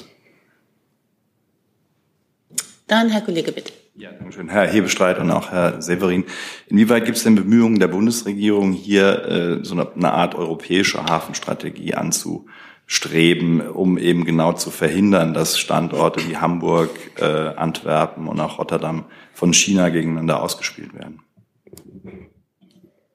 [2.87, 3.71] Dann Herr Kollege, bitte.
[3.95, 4.49] Ja, danke schön.
[4.49, 6.25] Herr Hebestreit und auch Herr Severin.
[6.67, 11.93] Inwieweit gibt es denn Bemühungen der Bundesregierung, hier äh, so eine, eine Art europäische Hafenstrategie
[11.93, 12.47] anzu,
[12.91, 19.05] streben, um eben genau zu verhindern, dass Standorte wie Hamburg, äh, Antwerpen und auch Rotterdam
[19.33, 21.21] von China gegeneinander ausgespielt werden?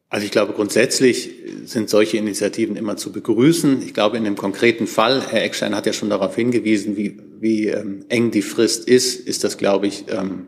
[0.09, 1.31] Also ich glaube, grundsätzlich
[1.67, 3.83] sind solche Initiativen immer zu begrüßen.
[3.83, 7.67] Ich glaube, in dem konkreten Fall, Herr Eckstein hat ja schon darauf hingewiesen, wie, wie
[7.67, 10.47] ähm, eng die Frist ist, ist das, glaube ich, ähm,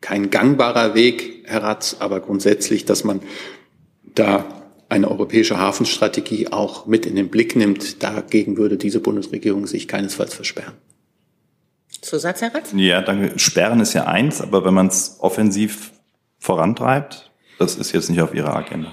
[0.00, 3.20] kein gangbarer Weg, Herr Ratz, aber grundsätzlich, dass man
[4.14, 4.59] da
[4.90, 8.02] eine europäische Hafenstrategie auch mit in den Blick nimmt.
[8.02, 10.74] Dagegen würde diese Bundesregierung sich keinesfalls versperren.
[12.02, 12.72] Zusatz, Herr Ratz?
[12.74, 13.38] Ja, danke.
[13.38, 15.92] Sperren ist ja eins, aber wenn man es offensiv
[16.38, 18.92] vorantreibt, das ist jetzt nicht auf Ihrer Agenda.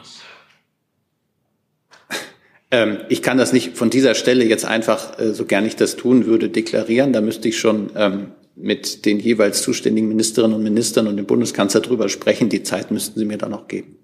[2.70, 5.96] Ähm, ich kann das nicht von dieser Stelle jetzt einfach, äh, so gern ich das
[5.96, 7.14] tun würde, deklarieren.
[7.14, 11.80] Da müsste ich schon ähm, mit den jeweils zuständigen Ministerinnen und Ministern und dem Bundeskanzler
[11.80, 12.50] drüber sprechen.
[12.50, 13.98] Die Zeit müssten Sie mir dann noch geben.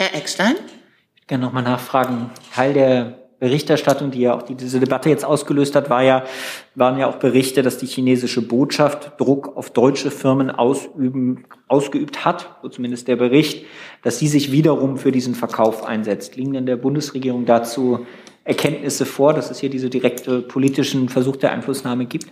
[0.00, 0.52] Herr Eckstein?
[0.52, 2.30] Ich würde gerne nochmal nachfragen.
[2.54, 6.24] Teil der Berichterstattung, die ja auch diese Debatte jetzt ausgelöst hat, war ja,
[6.76, 12.58] waren ja auch Berichte, dass die chinesische Botschaft Druck auf deutsche Firmen ausüben, ausgeübt hat,
[12.62, 13.66] so zumindest der Bericht,
[14.04, 16.36] dass sie sich wiederum für diesen Verkauf einsetzt.
[16.36, 18.06] Liegen denn der Bundesregierung dazu
[18.44, 22.28] Erkenntnisse vor, dass es hier diese direkte politischen Versuch der Einflussnahme gibt?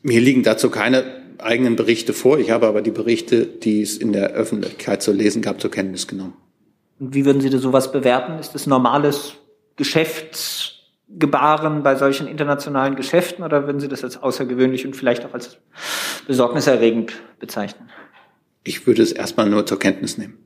[0.00, 1.04] Mir liegen dazu keine
[1.36, 2.38] eigenen Berichte vor.
[2.38, 6.06] Ich habe aber die Berichte, die es in der Öffentlichkeit zu lesen gab, zur Kenntnis
[6.06, 6.32] genommen.
[6.98, 8.38] Und wie würden Sie sowas bewerten?
[8.38, 9.34] Ist das normales
[9.76, 15.58] Geschäftsgebaren bei solchen internationalen Geschäften oder würden Sie das als außergewöhnlich und vielleicht auch als
[16.26, 17.90] besorgniserregend bezeichnen?
[18.62, 20.38] Ich würde es erstmal nur zur Kenntnis nehmen.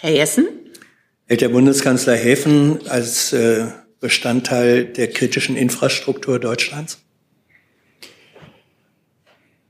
[0.00, 0.46] Herr Jessen?
[1.26, 3.68] Hält der Bundeskanzler Häfen als äh,
[4.00, 7.00] Bestandteil der kritischen Infrastruktur Deutschlands?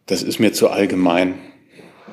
[0.07, 1.52] Das ist mir zu allgemein,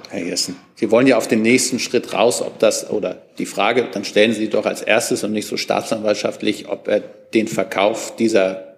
[0.10, 0.56] Herr Jessen.
[0.76, 4.34] Sie wollen ja auf den nächsten Schritt raus, ob das oder die Frage, dann stellen
[4.34, 8.78] Sie doch als erstes und nicht so staatsanwaltschaftlich, ob er den Verkauf dieser,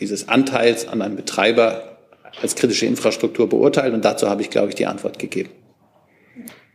[0.00, 1.98] dieses Anteils an einen Betreiber
[2.42, 3.94] als kritische Infrastruktur beurteilt.
[3.94, 5.50] Und dazu habe ich, glaube ich, die Antwort gegeben.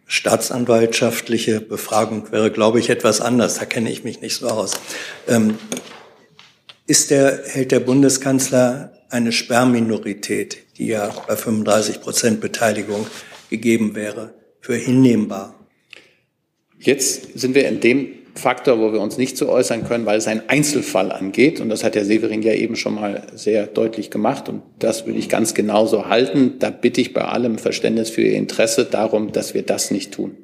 [0.06, 3.60] Staatsanwaltschaftliche Befragung wäre, glaube ich, etwas anders.
[3.60, 4.74] Da kenne ich mich nicht so aus.
[5.28, 5.58] Ähm,
[6.88, 13.08] ist der, hält der Bundeskanzler eine Sperrminorität, die ja bei 35 Prozent Beteiligung
[13.54, 15.54] gegeben wäre, für hinnehmbar?
[16.80, 20.28] Jetzt sind wir in dem Faktor, wo wir uns nicht so äußern können, weil es
[20.28, 21.62] einen Einzelfall angeht.
[21.62, 24.50] Und das hat Herr Severin ja eben schon mal sehr deutlich gemacht.
[24.50, 26.56] Und das will ich ganz genauso halten.
[26.58, 30.36] Da bitte ich bei allem Verständnis für Ihr Interesse darum, dass wir das nicht tun.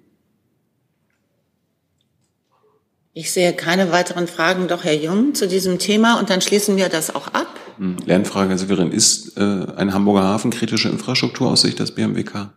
[3.14, 6.20] Ich sehe keine weiteren Fragen, doch Herr Jung, zu diesem Thema.
[6.20, 7.48] Und dann schließen wir das auch ab.
[7.80, 8.92] Hm, Lernfrage, Herr Severin.
[8.92, 9.42] Ist äh,
[9.76, 12.52] ein Hamburger Hafen kritische Infrastruktur aus Sicht des BMWK?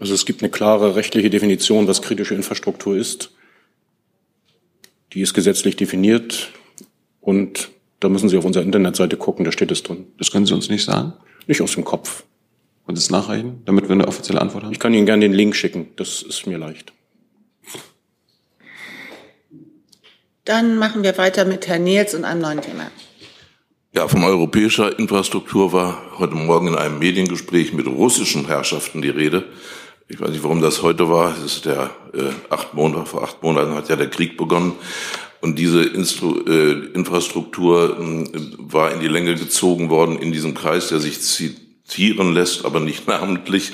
[0.00, 3.32] Also es gibt eine klare rechtliche Definition, was kritische Infrastruktur ist.
[5.12, 6.52] Die ist gesetzlich definiert
[7.20, 7.70] und
[8.00, 10.06] da müssen Sie auf unserer Internetseite gucken, da steht es drin.
[10.18, 11.14] Das können Sie uns nicht sagen?
[11.46, 12.24] Nicht aus dem Kopf.
[12.86, 14.72] Und es nachreichen, damit wir eine offizielle Antwort haben?
[14.72, 16.92] Ich kann Ihnen gerne den Link schicken, das ist mir leicht.
[20.44, 22.90] Dann machen wir weiter mit Herrn Nils und einem neuen Thema.
[23.92, 29.44] Ja, von europäischer Infrastruktur war heute Morgen in einem Mediengespräch mit russischen Herrschaften die Rede.
[30.10, 31.36] Ich weiß nicht, warum das heute war.
[31.36, 34.72] Es ist der äh, acht Monate, vor acht Monaten hat ja der Krieg begonnen.
[35.42, 40.88] Und diese Instru äh, Infrastruktur äh, war in die Länge gezogen worden in diesem Kreis,
[40.88, 43.72] der sich zitieren lässt, aber nicht namentlich.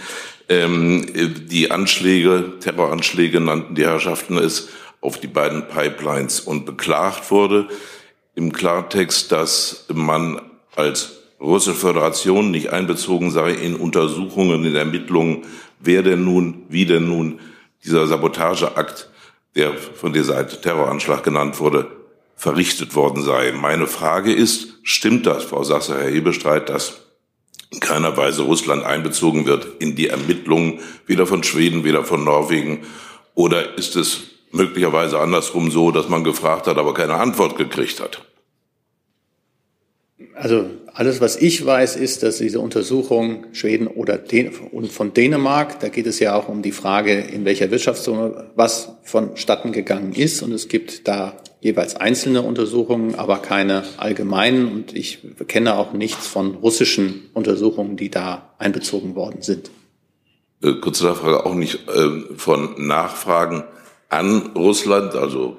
[0.48, 1.06] Ähm,
[1.48, 4.70] die Anschläge, Terroranschläge nannten die Herrschaften es
[5.00, 7.68] auf die beiden Pipelines und beklagt wurde
[8.34, 10.40] im Klartext, dass man
[10.74, 15.44] als Russische Föderation nicht einbezogen sei in Untersuchungen, in Ermittlungen
[15.84, 17.40] wer denn nun, wie denn nun
[17.84, 19.10] dieser Sabotageakt,
[19.54, 21.86] der von der Seite Terroranschlag genannt wurde,
[22.36, 23.52] verrichtet worden sei.
[23.52, 27.00] Meine Frage ist, stimmt das, Frau Sasser, Herr Hebestreit, dass
[27.70, 32.84] in keiner Weise Russland einbezogen wird in die Ermittlungen, weder von Schweden, weder von Norwegen?
[33.34, 34.22] Oder ist es
[34.52, 38.22] möglicherweise andersrum so, dass man gefragt hat, aber keine Antwort gekriegt hat?
[40.34, 45.80] Also alles, was ich weiß, ist, dass diese Untersuchung Schweden oder Dän und von Dänemark,
[45.80, 50.42] da geht es ja auch um die Frage, in welcher Wirtschaftszone was vonstatten gegangen ist.
[50.42, 54.70] Und es gibt da jeweils einzelne Untersuchungen, aber keine allgemeinen.
[54.70, 59.70] Und ich kenne auch nichts von russischen Untersuchungen, die da einbezogen worden sind.
[60.62, 63.64] Äh, kurze Nachfrage, auch nicht äh, von Nachfragen
[64.10, 65.56] an Russland, also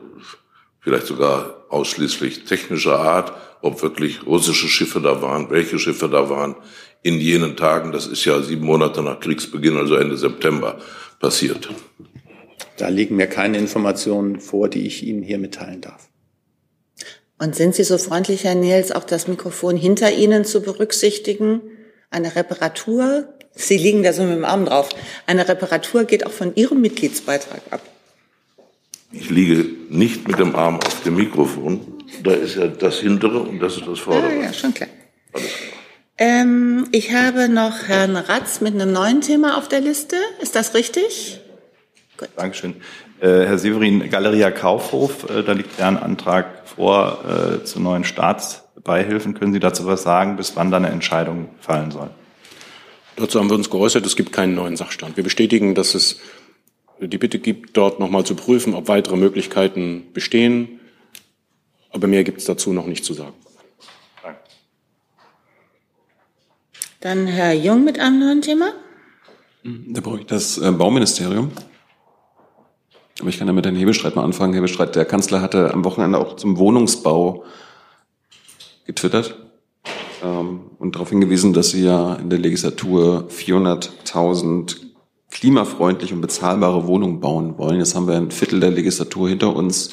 [0.80, 6.56] vielleicht sogar ausschließlich technischer Art, ob wirklich russische Schiffe da waren, welche Schiffe da waren
[7.02, 7.92] in jenen Tagen.
[7.92, 10.80] Das ist ja sieben Monate nach Kriegsbeginn, also Ende September,
[11.20, 11.70] passiert.
[12.78, 16.10] Da liegen mir keine Informationen vor, die ich Ihnen hier mitteilen darf.
[17.38, 21.62] Und sind Sie so freundlich, Herr Nils, auch das Mikrofon hinter Ihnen zu berücksichtigen?
[22.10, 24.90] Eine Reparatur, Sie liegen da so mit dem Arm drauf,
[25.28, 27.82] eine Reparatur geht auch von Ihrem Mitgliedsbeitrag ab.
[29.12, 31.82] Ich liege nicht mit dem Arm auf dem Mikrofon.
[32.24, 34.34] Da ist ja das hintere und das ist das vordere.
[34.36, 34.90] Ja, ja, schon klar.
[36.18, 40.16] Ähm, ich habe noch Herrn Ratz mit einem neuen Thema auf der Liste.
[40.42, 41.42] Ist das richtig?
[42.18, 42.30] Gut.
[42.38, 42.76] Dankeschön.
[43.20, 48.06] Äh, Herr Severin, Galeria Kaufhof, äh, da liegt ja ein Antrag vor äh, zu neuen
[48.06, 49.34] Staatsbeihilfen.
[49.34, 52.10] Können Sie dazu was sagen, bis wann da eine Entscheidung fallen soll?
[53.18, 55.16] Dazu haben wir uns geäußert, es gibt keinen neuen Sachstand.
[55.16, 56.20] Wir bestätigen, dass es
[57.00, 60.80] die Bitte gibt, dort nochmal zu prüfen, ob weitere Möglichkeiten bestehen.
[61.92, 63.34] Aber mehr gibt es dazu noch nicht zu sagen.
[67.02, 68.74] Dann Herr Jung mit einem neuen Thema.
[69.64, 71.52] Da brauche ich das äh, Bauministerium.
[73.20, 74.54] Aber ich kann ja mit Herrn Hebestreit mal anfangen.
[74.54, 77.46] Hebestreit, der Kanzler hatte am Wochenende auch zum Wohnungsbau
[78.86, 79.36] getwittert
[80.24, 84.85] ähm, und darauf hingewiesen, dass sie ja in der Legislatur 400.000
[85.36, 87.80] klimafreundlich und bezahlbare Wohnungen bauen wollen.
[87.80, 89.90] Jetzt haben wir ein Viertel der Legislatur hinter uns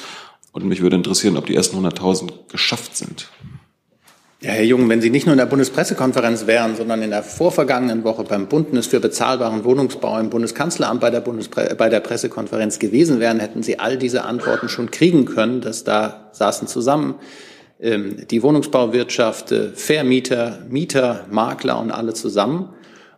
[0.53, 3.27] und mich würde interessieren, ob die ersten 100.000 geschafft sind.
[4.39, 8.05] Ja, Herr Jung, wenn Sie nicht nur in der Bundespressekonferenz wären, sondern in der vorvergangenen
[8.05, 13.19] Woche beim Bündnis für bezahlbaren Wohnungsbau im Bundeskanzleramt bei der, Bundespre bei der Pressekonferenz gewesen
[13.19, 15.59] wären, hätten Sie all diese Antworten schon kriegen können.
[15.59, 17.15] dass da saßen zusammen
[17.81, 22.69] ähm, die Wohnungsbauwirtschaft, äh, Vermieter, Mieter, Makler und alle zusammen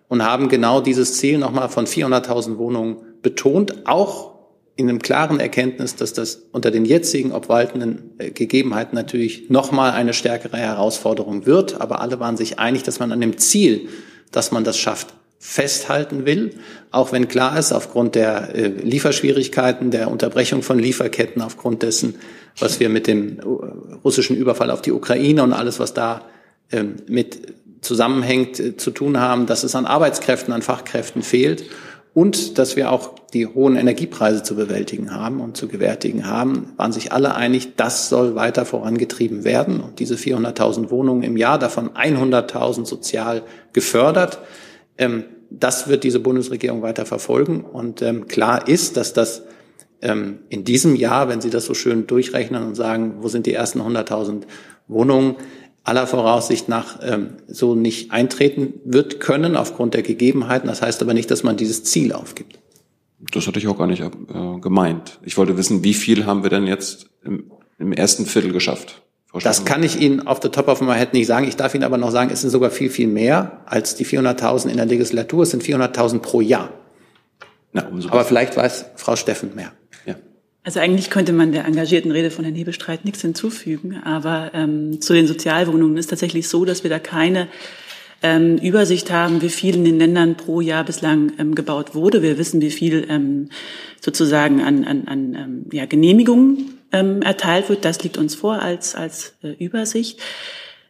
[0.07, 4.35] und haben genau dieses Ziel nochmal von 400.000 Wohnungen betont, auch
[4.75, 10.13] in einem klaren Erkenntnis, dass das unter den jetzigen obwaltenden äh, Gegebenheiten natürlich nochmal eine
[10.13, 11.79] stärkere Herausforderung wird.
[11.79, 13.87] Aber alle waren sich einig, dass man an dem Ziel,
[14.31, 16.55] dass man das schafft, festhalten will,
[16.91, 22.15] auch wenn klar ist, aufgrund der äh, Lieferschwierigkeiten, der Unterbrechung von Lieferketten, aufgrund dessen,
[22.59, 23.43] was wir mit dem äh,
[24.03, 26.23] russischen Überfall auf die Ukraine und alles, was da
[26.71, 27.53] ähm, mit
[27.85, 31.65] zusammenhängt, zu tun haben, dass es an Arbeitskräften, an Fachkräften fehlt
[32.15, 36.93] und dass wir auch die hohen Energiepreise zu bewältigen haben und zu gewärtigen haben, waren
[36.93, 39.81] sich alle einig, das soll weiter vorangetrieben werden.
[39.81, 44.39] Und diese 400.000 Wohnungen im Jahr, davon 100.000 sozial gefördert,
[44.97, 47.65] ähm, das wird diese Bundesregierung weiter verfolgen.
[47.65, 49.43] Und ähm, klar ist, dass das
[50.01, 53.53] ähm, in diesem Jahr, wenn Sie das so schön durchrechnen und sagen, wo sind die
[53.53, 54.43] ersten 100.000
[54.87, 55.35] Wohnungen,
[55.85, 60.67] aller Voraussicht nach ähm, so nicht eintreten wird können aufgrund der Gegebenheiten.
[60.67, 62.59] Das heißt aber nicht, dass man dieses Ziel aufgibt.
[63.31, 65.19] Das hatte ich auch gar nicht äh, gemeint.
[65.23, 69.03] Ich wollte wissen, wie viel haben wir denn jetzt im, im ersten Viertel geschafft?
[69.41, 71.45] Das kann ich Ihnen auf the top of my head nicht sagen.
[71.47, 74.69] Ich darf Ihnen aber noch sagen, es sind sogar viel, viel mehr als die 400.000
[74.69, 75.43] in der Legislatur.
[75.43, 76.69] Es sind 400.000 pro Jahr.
[77.73, 79.73] Na, aber vielleicht weiß Frau Steffen mehr.
[80.65, 85.13] Also eigentlich könnte man der engagierten Rede von Herrn Hebestreit nichts hinzufügen, aber ähm, zu
[85.13, 87.47] den Sozialwohnungen ist tatsächlich so, dass wir da keine
[88.23, 92.23] ähm, Übersicht haben, wie viel in den Ländern pro Jahr bislang ähm, gebaut wurde.
[92.23, 93.49] Wir wissen, wie viel ähm,
[94.01, 97.85] sozusagen an, an, an ähm, ja, Genehmigungen ähm, erteilt wird.
[97.85, 100.19] Das liegt uns vor als, als äh, Übersicht.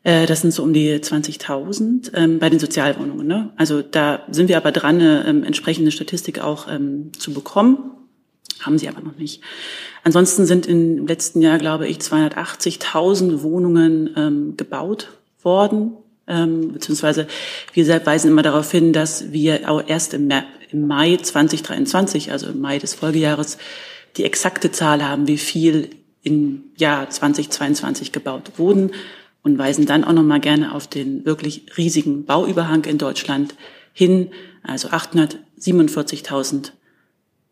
[0.04, 3.28] Äh, das sind so um die 20.000 ähm, bei den Sozialwohnungen.
[3.28, 3.52] Ne?
[3.58, 7.92] Also da sind wir aber dran, eine ähm, entsprechende Statistik auch ähm, zu bekommen
[8.62, 9.42] haben sie aber noch nicht.
[10.04, 15.10] Ansonsten sind im letzten Jahr, glaube ich, 280.000 Wohnungen ähm, gebaut
[15.42, 15.94] worden.
[16.28, 17.28] Ähm, beziehungsweise
[17.74, 20.30] wir weisen immer darauf hin, dass wir auch erst im,
[20.72, 23.58] im Mai 2023, also im Mai des Folgejahres,
[24.18, 25.90] die exakte Zahl haben, wie viel
[26.24, 28.92] im Jahr 2022 gebaut wurden
[29.44, 33.54] und weisen dann auch noch mal gerne auf den wirklich riesigen Bauüberhang in Deutschland
[33.94, 34.32] hin,
[34.64, 36.72] also 847.000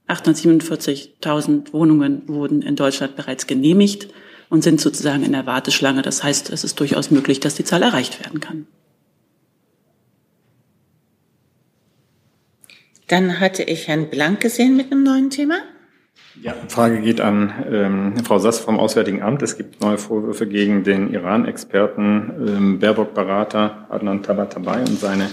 [0.07, 4.09] 847.000 Wohnungen wurden in Deutschland bereits genehmigt
[4.49, 6.01] und sind sozusagen in der Warteschlange.
[6.01, 8.67] Das heißt, es ist durchaus möglich, dass die Zahl erreicht werden kann.
[13.07, 15.59] Dann hatte ich Herrn Blank gesehen mit einem neuen Thema.
[16.41, 19.43] Ja, Frage geht an ähm, Frau Sass vom Auswärtigen Amt.
[19.43, 25.29] Es gibt neue Vorwürfe gegen den Iran-Experten ähm, Baerbock-Berater Adnan Tabatabai und seine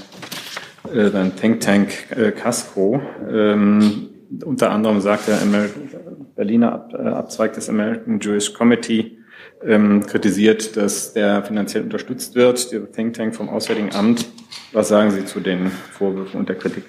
[0.93, 3.01] äh, sein Think Tank äh, Casco.
[3.31, 4.10] Ähm,
[4.45, 5.39] unter anderem sagt der
[6.37, 9.19] Berliner äh, Abzweig des American Jewish Committee,
[9.65, 14.27] ähm, kritisiert, dass der finanziell unterstützt wird, der Think Tank vom Auswärtigen Amt.
[14.73, 16.85] Was sagen Sie zu den Vorwürfen und der Kritik?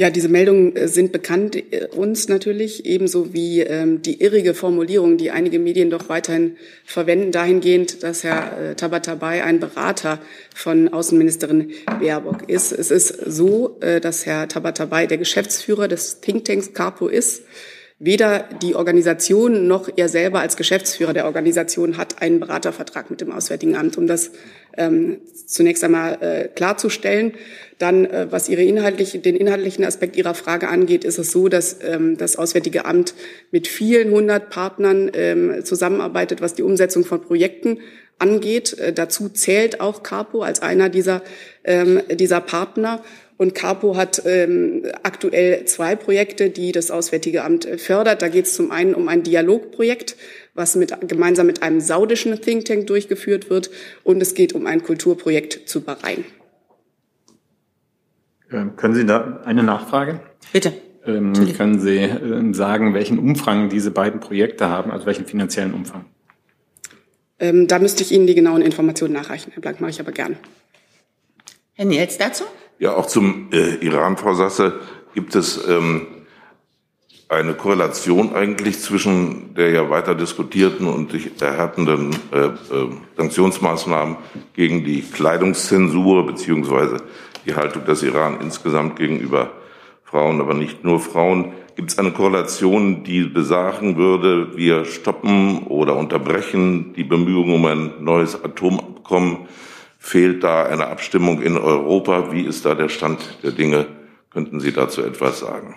[0.00, 5.18] Ja, diese Meldungen äh, sind bekannt äh, uns natürlich, ebenso wie ähm, die irrige Formulierung,
[5.18, 10.18] die einige Medien doch weiterhin verwenden, dahingehend, dass Herr äh, Tabatabai ein Berater
[10.54, 12.72] von Außenministerin Baerbock ist.
[12.72, 17.42] Es ist so, äh, dass Herr Tabatabai der Geschäftsführer des Thinktanks Capo ist.
[18.02, 23.30] Weder die Organisation noch er selber als Geschäftsführer der Organisation hat einen Beratervertrag mit dem
[23.30, 24.30] Auswärtigen Amt, um das
[24.78, 27.34] ähm, zunächst einmal äh, klarzustellen.
[27.76, 31.76] Dann, äh, was ihre inhaltliche, den inhaltlichen Aspekt Ihrer Frage angeht, ist es so, dass
[31.82, 33.12] ähm, das Auswärtige Amt
[33.50, 37.80] mit vielen hundert Partnern ähm, zusammenarbeitet, was die Umsetzung von Projekten
[38.18, 38.78] angeht.
[38.78, 41.20] Äh, dazu zählt auch Capo als einer dieser,
[41.64, 43.02] ähm, dieser Partner.
[43.40, 48.20] Und Capo hat ähm, aktuell zwei Projekte, die das Auswärtige Amt äh, fördert.
[48.20, 50.16] Da geht es zum einen um ein Dialogprojekt,
[50.52, 53.70] was mit, gemeinsam mit einem saudischen Think Tank durchgeführt wird.
[54.04, 56.26] Und es geht um ein Kulturprojekt zu Bahrain.
[58.52, 60.20] Ähm, können Sie da eine Nachfrage?
[60.52, 60.74] Bitte.
[61.06, 66.04] Ähm, können Sie äh, sagen, welchen Umfang diese beiden Projekte haben, also welchen finanziellen Umfang?
[67.38, 69.50] Ähm, da müsste ich Ihnen die genauen Informationen nachreichen.
[69.54, 70.36] Herr Blank, mache ich aber gern.
[71.72, 72.44] Herr Niels dazu?
[72.80, 74.80] Ja, auch zum äh, Iran, Frau Sasse,
[75.12, 76.06] gibt es ähm,
[77.28, 82.52] eine Korrelation eigentlich zwischen der ja weiter diskutierten und sich erhärtenden äh, äh,
[83.18, 84.16] Sanktionsmaßnahmen
[84.54, 87.02] gegen die Kleidungszensur beziehungsweise
[87.44, 89.50] die Haltung des Iran insgesamt gegenüber
[90.02, 91.52] Frauen, aber nicht nur Frauen.
[91.76, 97.92] Gibt es eine Korrelation, die besagen würde, wir stoppen oder unterbrechen die Bemühungen um ein
[98.02, 99.48] neues Atomabkommen?
[100.02, 102.32] Fehlt da eine Abstimmung in Europa?
[102.32, 103.86] Wie ist da der Stand der Dinge?
[104.30, 105.76] Könnten Sie dazu etwas sagen?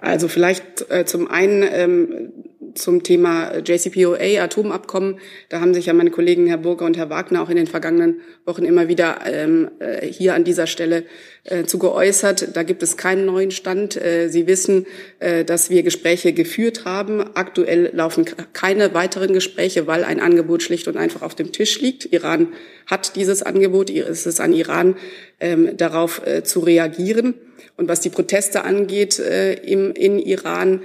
[0.00, 2.32] Also vielleicht äh, zum einen ähm,
[2.74, 5.18] zum Thema JCPOA, Atomabkommen.
[5.48, 8.20] Da haben sich ja meine Kollegen Herr Burger und Herr Wagner auch in den vergangenen
[8.44, 11.04] Wochen immer wieder ähm, äh, hier an dieser Stelle
[11.44, 12.56] äh, zu geäußert.
[12.56, 13.96] Da gibt es keinen neuen Stand.
[13.96, 14.86] Äh, Sie wissen,
[15.18, 17.20] äh, dass wir Gespräche geführt haben.
[17.34, 22.12] Aktuell laufen keine weiteren Gespräche, weil ein Angebot schlicht und einfach auf dem Tisch liegt.
[22.12, 22.48] Iran
[22.86, 23.90] hat dieses Angebot.
[23.90, 24.96] Es ist an Iran,
[25.40, 27.34] ähm, darauf äh, zu reagieren.
[27.76, 30.82] Und was die Proteste angeht äh, im, in Iran,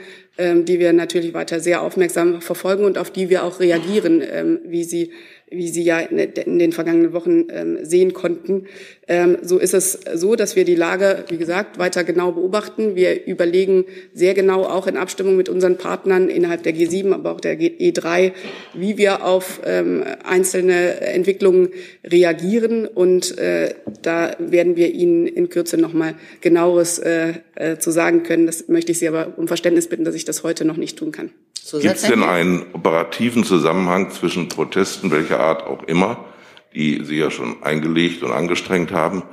[0.65, 4.83] die wir natürlich weiter sehr aufmerksam verfolgen und auf die wir auch reagieren, ähm, wie
[4.83, 5.11] Sie
[5.51, 8.65] wie Sie ja in den vergangenen Wochen ähm, sehen konnten.
[9.07, 12.95] Ähm, so ist es so, dass wir die Lage, wie gesagt, weiter genau beobachten.
[12.95, 17.41] Wir überlegen sehr genau auch in Abstimmung mit unseren Partnern innerhalb der G7, aber auch
[17.41, 18.31] der E3,
[18.73, 21.69] wie wir auf ähm, einzelne Entwicklungen
[22.05, 22.85] reagieren.
[22.85, 28.45] Und äh, da werden wir Ihnen in Kürze nochmal genaueres äh, äh, zu sagen können.
[28.45, 31.11] Das möchte ich Sie aber um Verständnis bitten, dass ich das heute noch nicht tun
[31.11, 31.31] kann.
[31.72, 36.26] Gibt es denn einen operativen Zusammenhang zwischen Protesten welcher Art auch immer,
[36.74, 39.24] die Sie ja schon eingelegt und angestrengt haben,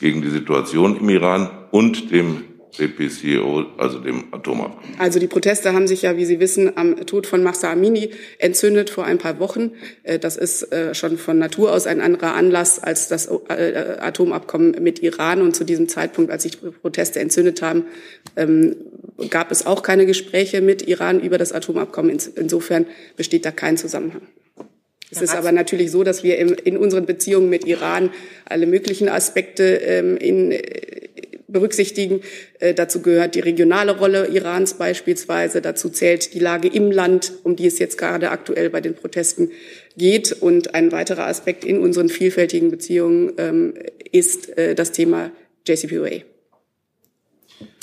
[0.00, 4.98] gegen die Situation im Iran und dem CPCO, also dem Atomabkommen.
[4.98, 8.88] Also die Proteste haben sich ja, wie Sie wissen, am Tod von Mahsa Amini entzündet
[8.90, 9.72] vor ein paar Wochen.
[10.02, 14.82] Äh, das ist äh, schon von Natur aus ein anderer Anlass als das äh, Atomabkommen
[14.82, 15.42] mit Iran.
[15.42, 17.84] Und zu diesem Zeitpunkt, als sich die Proteste entzündet haben,
[18.36, 18.76] ähm,
[19.28, 22.18] gab es auch keine Gespräche mit Iran über das Atomabkommen.
[22.36, 24.22] Insofern besteht da kein Zusammenhang.
[25.10, 28.10] Es ist aber natürlich so, dass wir in unseren Beziehungen mit Iran
[28.46, 30.52] alle möglichen Aspekte ähm, in
[31.52, 32.20] berücksichtigen.
[32.58, 35.60] Äh, dazu gehört die regionale Rolle Irans beispielsweise.
[35.60, 39.50] Dazu zählt die Lage im Land, um die es jetzt gerade aktuell bei den Protesten
[39.96, 40.32] geht.
[40.32, 43.74] Und ein weiterer Aspekt in unseren vielfältigen Beziehungen ähm,
[44.10, 45.30] ist äh, das Thema
[45.66, 46.22] JCPOA.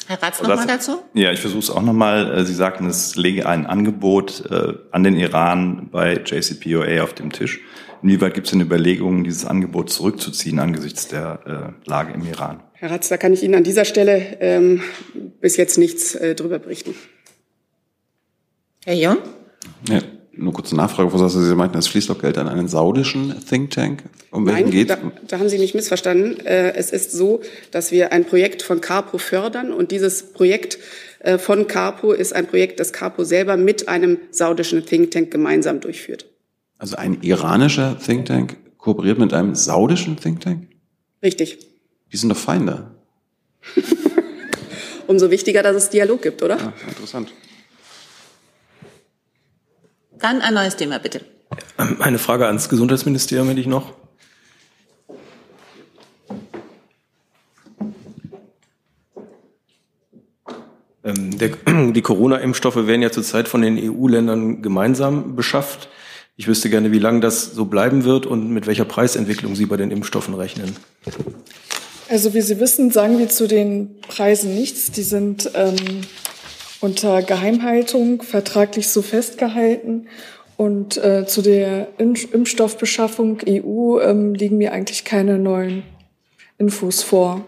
[0.09, 1.03] Herr Ratz, nochmal dazu?
[1.13, 2.39] Ja, ich versuche es auch nochmal.
[2.39, 7.31] Äh, Sie sagten, es lege ein Angebot äh, an den Iran bei JCPOA auf dem
[7.31, 7.61] Tisch.
[8.01, 12.61] Inwieweit gibt es denn Überlegungen, dieses Angebot zurückzuziehen angesichts der äh, Lage im Iran?
[12.79, 14.81] Herr Ratz, da kann ich Ihnen an dieser Stelle ähm,
[15.41, 16.95] bis jetzt nichts äh, drüber berichten.
[18.85, 19.17] Herr Jung?
[19.89, 20.01] Ja,
[20.31, 21.41] nur kurze Nachfrage, Frau Sasser.
[21.41, 24.03] Sie meinten, es fließt doch Geld an einen saudischen Think Tank.
[24.31, 26.39] Um welchen geht da, da haben Sie mich missverstanden.
[26.45, 30.79] Äh, es ist so, dass wir ein Projekt von Carpo fördern und dieses Projekt
[31.19, 35.81] äh, von Carpo ist ein Projekt, das Carpo selber mit einem saudischen Think Tank gemeinsam
[35.81, 36.27] durchführt.
[36.77, 40.67] Also ein iranischer Think Tank kooperiert mit einem saudischen Think Tank?
[41.21, 41.68] Richtig.
[42.11, 42.91] Die sind doch Feinde.
[45.07, 46.57] Umso wichtiger, dass es Dialog gibt, oder?
[46.57, 47.33] Ja, interessant.
[50.19, 51.21] Dann ein neues Thema, bitte.
[51.77, 53.93] Eine Frage ans Gesundheitsministerium hätte ich noch.
[61.03, 61.49] Ähm, der,
[61.91, 65.89] die Corona-Impfstoffe werden ja zurzeit von den EU-Ländern gemeinsam beschafft.
[66.35, 69.77] Ich wüsste gerne, wie lange das so bleiben wird und mit welcher Preisentwicklung Sie bei
[69.77, 70.75] den Impfstoffen rechnen.
[72.09, 74.91] Also wie Sie wissen, sagen wir zu den Preisen nichts.
[74.91, 75.75] Die sind ähm,
[76.81, 80.07] unter Geheimhaltung vertraglich so festgehalten.
[80.57, 85.83] Und äh, zu der Impfstoffbeschaffung EU ähm, liegen mir eigentlich keine neuen
[86.57, 87.45] Infos vor.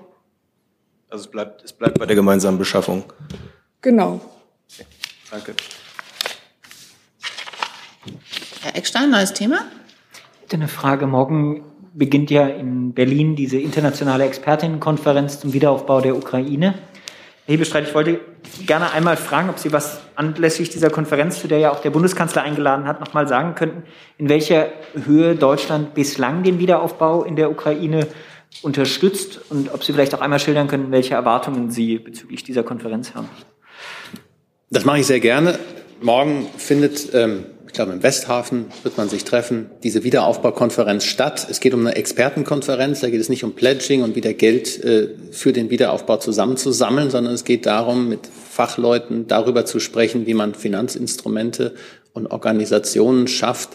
[1.09, 3.03] Also es bleibt, es bleibt bei der gemeinsamen Beschaffung.
[3.81, 4.21] Genau.
[4.71, 4.85] Okay.
[5.31, 5.55] Danke.
[8.61, 9.65] Herr Eckstein, neues Thema?
[10.13, 11.07] Ich hätte eine Frage.
[11.07, 16.75] Morgen beginnt ja in Berlin diese internationale Expertinnenkonferenz zum Wiederaufbau der Ukraine.
[17.45, 18.19] Herr Hebestreit, ich wollte
[18.65, 22.43] gerne einmal fragen, ob Sie was anlässlich dieser Konferenz, zu der ja auch der Bundeskanzler
[22.43, 23.83] eingeladen hat, nochmal sagen könnten,
[24.17, 24.67] in welcher
[25.05, 28.07] Höhe Deutschland bislang den Wiederaufbau in der Ukraine
[28.61, 33.15] unterstützt und ob Sie vielleicht auch einmal schildern können, welche Erwartungen Sie bezüglich dieser Konferenz
[33.15, 33.29] haben.
[34.69, 35.59] Das mache ich sehr gerne.
[36.01, 41.47] Morgen findet ähm, ich glaube, im Westhafen wird man sich treffen, diese Wiederaufbaukonferenz statt.
[41.49, 45.07] Es geht um eine Expertenkonferenz, da geht es nicht um Pledging und wieder Geld äh,
[45.31, 50.53] für den Wiederaufbau zusammenzusammeln, sondern es geht darum, mit Fachleuten darüber zu sprechen, wie man
[50.53, 51.73] Finanzinstrumente
[52.11, 53.69] und Organisationen schafft,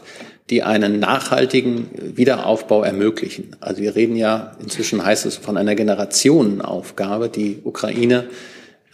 [0.50, 3.56] die einen nachhaltigen Wiederaufbau ermöglichen.
[3.60, 8.26] Also wir reden ja, inzwischen heißt es von einer Generationenaufgabe, die Ukraine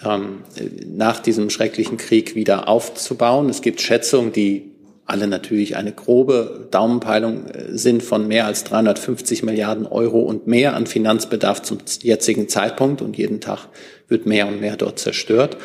[0.05, 0.45] ähm,
[0.87, 3.49] nach diesem schrecklichen Krieg wieder aufzubauen.
[3.49, 4.72] Es gibt Schätzungen, die
[5.05, 10.75] alle natürlich eine grobe Daumenpeilung äh, sind von mehr als 350 Milliarden Euro und mehr
[10.75, 13.03] an Finanzbedarf zum jetzigen Zeitpunkt.
[13.03, 13.69] Und jeden Tag
[14.09, 15.57] wird mehr und mehr dort zerstört.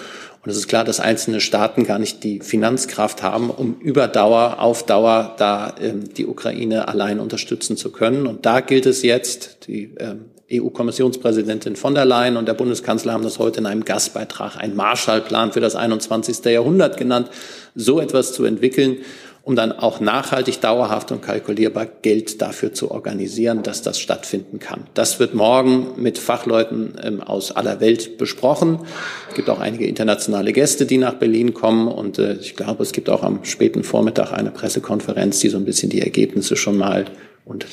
[0.43, 4.59] Und es ist klar, dass einzelne Staaten gar nicht die Finanzkraft haben, um über Dauer,
[4.59, 8.25] auf Dauer da ähm, die Ukraine allein unterstützen zu können.
[8.25, 13.23] Und da gilt es jetzt, die ähm, EU-Kommissionspräsidentin von der Leyen und der Bundeskanzler haben
[13.23, 16.45] das heute in einem Gastbeitrag, einen Marshallplan für das 21.
[16.45, 17.29] Jahrhundert genannt,
[17.75, 18.99] so etwas zu entwickeln,
[19.47, 24.87] um dann auch nachhaltig, dauerhaft und kalkulierbar Geld dafür zu organisieren, dass das stattfinden kann.
[24.93, 28.79] Das wird morgen mit Fachleuten ähm, aus aller Welt besprochen.
[29.29, 32.91] Es gibt auch einige internationale Gäste, die nach Berlin kommen und äh, ich glaube, es
[32.91, 37.05] gibt auch am späten Vormittag eine Pressekonferenz, die so ein bisschen die Ergebnisse schon mal
[37.45, 37.65] und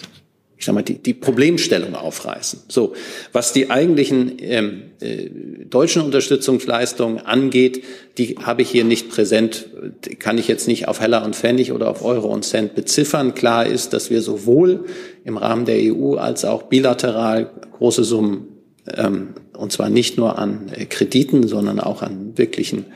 [0.56, 2.60] ich sag mal, die, die Problemstellung aufreißen.
[2.68, 2.94] So,
[3.32, 5.28] was die eigentlichen ähm, äh,
[5.68, 7.82] deutschen Unterstützungsleistungen angeht,
[8.18, 9.66] die habe ich hier nicht präsent,
[10.04, 13.34] die kann ich jetzt nicht auf Heller und Pfennig oder auf Euro und Cent beziffern.
[13.34, 14.84] Klar ist, dass wir sowohl
[15.24, 18.48] im Rahmen der EU als auch bilateral große Summen,
[18.96, 22.86] ähm, und zwar nicht nur an äh, Krediten, sondern auch an wirklichen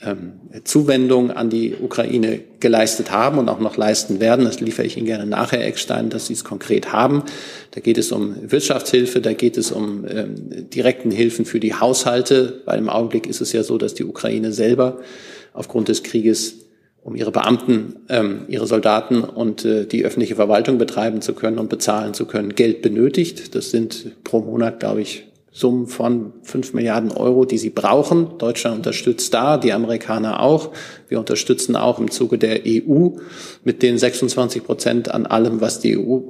[0.00, 0.34] ähm,
[0.64, 4.44] Zuwendung an die Ukraine geleistet haben und auch noch leisten werden.
[4.44, 7.24] Das liefere ich Ihnen gerne nachher, Eckstein, dass Sie es konkret haben.
[7.72, 12.62] Da geht es um Wirtschaftshilfe, da geht es um ähm, direkten Hilfen für die Haushalte,
[12.64, 14.98] weil im Augenblick ist es ja so, dass die Ukraine selber
[15.52, 16.54] aufgrund des Krieges
[17.02, 21.70] um ihre Beamten, ähm, ihre Soldaten und äh, die öffentliche Verwaltung betreiben zu können und
[21.70, 23.54] bezahlen zu können, Geld benötigt.
[23.54, 25.27] Das sind pro Monat, glaube ich,
[25.58, 28.38] Summen von fünf Milliarden Euro, die sie brauchen.
[28.38, 30.70] Deutschland unterstützt da, die Amerikaner auch.
[31.08, 33.10] Wir unterstützen auch im Zuge der EU
[33.64, 36.20] mit den 26 Prozent an allem, was die EU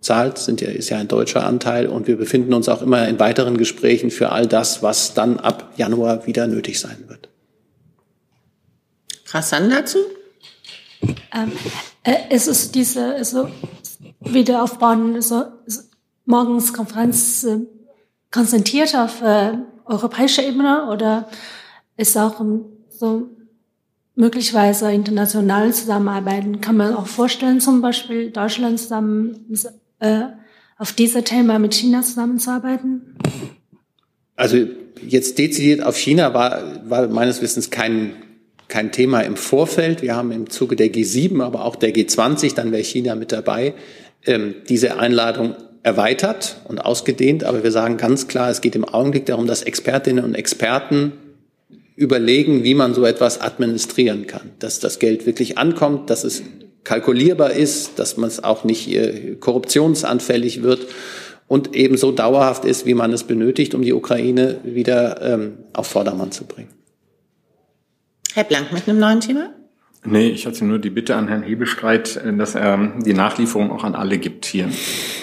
[0.00, 1.86] zahlt, sind ja, ist ja ein deutscher Anteil.
[1.86, 5.72] Und wir befinden uns auch immer in weiteren Gesprächen für all das, was dann ab
[5.76, 7.30] Januar wieder nötig sein wird.
[9.32, 9.98] Hassan dazu?
[11.34, 11.52] Ähm,
[12.02, 13.48] äh, es ist diese also
[14.20, 15.44] Wiederaufbauen, also
[16.26, 17.60] morgens Konferenz äh,
[18.34, 19.52] konzentriert auf äh,
[19.84, 21.28] europäischer Ebene oder
[21.96, 23.28] ist auch um, so
[24.16, 26.60] möglicherweise international zusammenarbeiten?
[26.60, 29.56] Kann man auch vorstellen, zum Beispiel Deutschland zusammen
[30.00, 30.22] äh,
[30.78, 33.16] auf diese Thema mit China zusammenzuarbeiten?
[34.34, 34.66] Also
[35.06, 38.14] jetzt dezidiert auf China war, war meines Wissens kein,
[38.66, 40.02] kein Thema im Vorfeld.
[40.02, 43.74] Wir haben im Zuge der G7, aber auch der G20, dann wäre China mit dabei,
[44.26, 45.54] ähm, diese Einladung
[45.84, 50.24] erweitert und ausgedehnt, aber wir sagen ganz klar, es geht im Augenblick darum, dass Expertinnen
[50.24, 51.12] und Experten
[51.94, 56.42] überlegen, wie man so etwas administrieren kann, dass das Geld wirklich ankommt, dass es
[56.84, 60.86] kalkulierbar ist, dass man es auch nicht äh, korruptionsanfällig wird
[61.48, 65.86] und eben so dauerhaft ist, wie man es benötigt, um die Ukraine wieder ähm, auf
[65.86, 66.70] Vordermann zu bringen.
[68.32, 69.50] Herr Blank mit einem neuen Thema?
[70.06, 73.84] Nee, ich hatte nur die Bitte an Herrn Hebestreit, äh, dass er die Nachlieferung auch
[73.84, 74.68] an alle gibt hier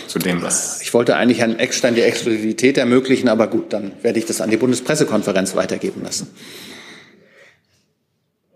[0.07, 0.81] zu dem, was.
[0.81, 4.49] Ich wollte eigentlich Herrn Eckstein die Exklusivität ermöglichen, aber gut, dann werde ich das an
[4.49, 6.33] die Bundespressekonferenz weitergeben lassen.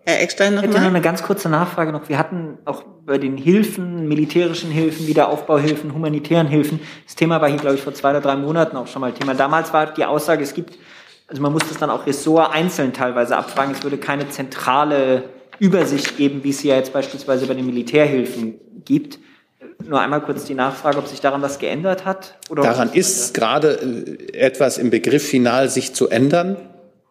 [0.08, 0.84] Herr Eckstein noch Ich hätte mal?
[0.86, 2.10] noch eine ganz kurze Nachfrage noch.
[2.10, 7.60] Wir hatten auch bei den Hilfen, militärischen Hilfen, Wiederaufbauhilfen, humanitären Hilfen, das Thema war hier,
[7.60, 9.36] glaube ich, vor zwei oder drei Monaten auch schon mal Thema.
[9.36, 10.78] Damals war die Aussage, es gibt,
[11.28, 15.24] also man muss das dann auch Ressort einzeln teilweise abfragen, es würde keine zentrale
[15.60, 19.20] Übersicht geben, wie es sie ja jetzt beispielsweise bei den Militärhilfen gibt.
[19.88, 22.38] Nur einmal kurz die Nachfrage, ob sich daran was geändert hat?
[22.50, 23.80] Oder Daran ist gerade
[24.32, 26.58] äh, etwas im Begriff final sich zu ändern.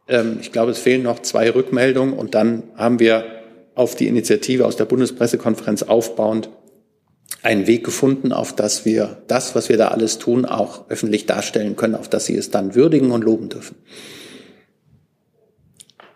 [0.08, 3.24] Ähm, Ich glaube, es fehlen noch zwei Rückmeldungen und dann haben wir
[3.74, 6.48] auf die Initiative aus der Bundespressekonferenz aufbauend
[7.42, 11.76] einen Weg gefunden, auf das wir das, was wir da alles tun, auch öffentlich darstellen
[11.76, 13.76] können, auf das Sie es dann würdigen und loben dürfen.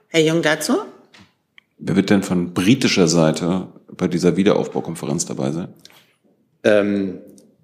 [0.08, 0.78] Herr Jung dazu?
[1.78, 5.68] Wer wird denn von britischer Seite bei dieser Wiederaufbaukonferenz dabei sein?
[6.64, 7.18] Ähm,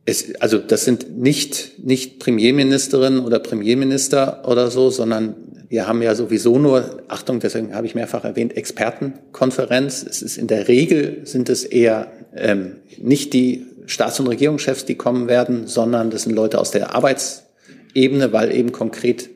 [0.04, 5.34] es, also das sind nicht, nicht Premierministerinnen oder Premierminister oder so, sondern
[5.68, 10.04] wir haben ja sowieso nur, Achtung, deswegen habe ich mehrfach erwähnt, Expertenkonferenz.
[10.08, 14.94] Es ist in der Regel sind es eher ähm, nicht die Staats- und Regierungschefs, die
[14.94, 19.30] kommen werden, sondern das sind Leute aus der Arbeitsebene, weil eben konkret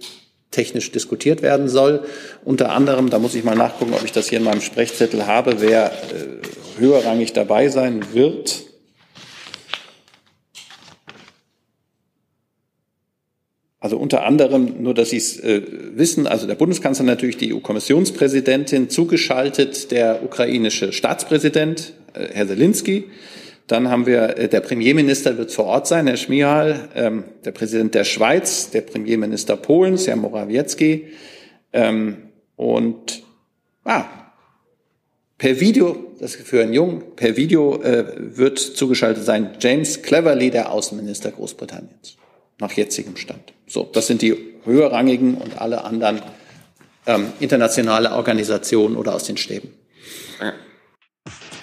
[0.51, 2.05] technisch diskutiert werden soll.
[2.44, 5.61] Unter anderem, da muss ich mal nachgucken, ob ich das hier in meinem Sprechzettel habe,
[5.61, 8.68] wer äh, höherrangig dabei sein wird.
[13.80, 15.62] Also unter anderem, nur dass Sie es äh,
[15.94, 23.05] wissen, also der Bundeskanzler natürlich die EU-Kommissionspräsidentin, zugeschaltet der ukrainische Staatspräsident, äh, Herr Zelensky.
[23.68, 27.94] Dann haben wir, äh, der Premierminister wird vor Ort sein, Herr Schmihal, ähm, der Präsident
[27.94, 31.08] der Schweiz, der Premierminister Polens, Herr Morawiecki.
[31.72, 32.16] Ähm,
[32.56, 33.22] und
[33.84, 34.06] ah,
[35.36, 38.06] per Video, das für einen Jungen, per Video äh,
[38.36, 42.16] wird zugeschaltet sein James Cleverly, der Außenminister Großbritanniens,
[42.58, 43.52] nach jetzigem Stand.
[43.66, 46.22] So, das sind die höherrangigen und alle anderen
[47.06, 49.74] ähm, internationale Organisationen oder aus den Stäben.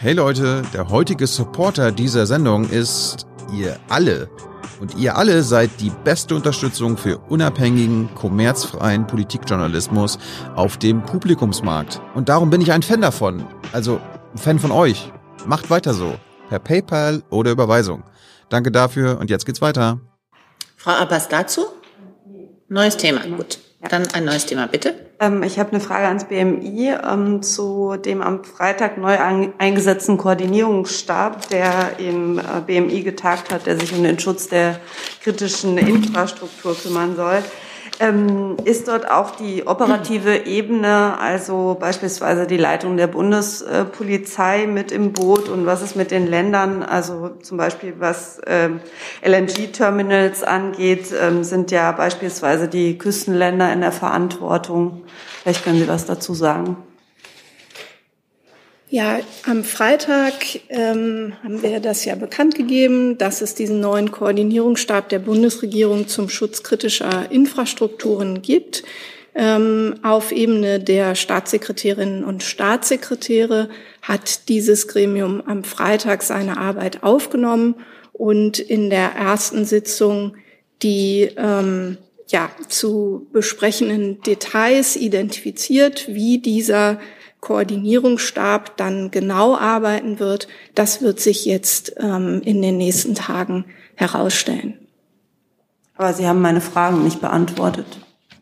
[0.05, 4.29] Hey Leute, der heutige Supporter dieser Sendung ist ihr alle.
[4.79, 10.19] Und ihr alle seid die beste Unterstützung für unabhängigen, kommerzfreien Politikjournalismus
[10.53, 12.01] auf dem Publikumsmarkt.
[12.13, 13.47] Und darum bin ich ein Fan davon.
[13.73, 13.99] Also
[14.31, 15.11] ein Fan von euch.
[15.47, 16.13] Macht weiter so.
[16.49, 18.03] Per PayPal oder Überweisung.
[18.49, 19.99] Danke dafür und jetzt geht's weiter.
[20.77, 21.65] Frau Abbas dazu?
[22.69, 23.57] Neues Thema, gut.
[23.89, 24.93] Dann ein neues Thema, bitte.
[25.19, 30.17] Ähm, ich habe eine Frage ans BMI ähm, zu dem am Freitag neu an, eingesetzten
[30.17, 34.79] Koordinierungsstab, der im äh, BMI getagt hat, der sich um den Schutz der
[35.23, 37.43] kritischen Infrastruktur kümmern soll.
[37.99, 45.13] Ähm, ist dort auch die operative Ebene, also beispielsweise die Leitung der Bundespolizei mit im
[45.13, 48.81] Boot und was ist mit den Ländern, also zum Beispiel was ähm,
[49.23, 55.03] LNG-Terminals angeht, ähm, sind ja beispielsweise die Küstenländer in der Verantwortung.
[55.43, 56.75] Vielleicht können Sie was dazu sagen.
[58.95, 60.35] Ja, am Freitag
[60.69, 66.29] ähm, haben wir das ja bekannt gegeben, dass es diesen neuen Koordinierungsstab der Bundesregierung zum
[66.29, 68.83] Schutz kritischer Infrastrukturen gibt.
[69.35, 73.67] Ähm, auf Ebene der Staatssekretärinnen und Staatssekretäre
[74.01, 77.75] hat dieses Gremium am Freitag seine Arbeit aufgenommen
[78.13, 80.37] und in der ersten Sitzung
[80.81, 86.97] die ähm, ja, zu besprechenden Details identifiziert, wie dieser
[87.45, 94.87] Koordinierungsstab dann genau arbeiten wird, das wird sich jetzt ähm, in den nächsten Tagen herausstellen.
[95.95, 97.85] Aber Sie haben meine Fragen nicht beantwortet.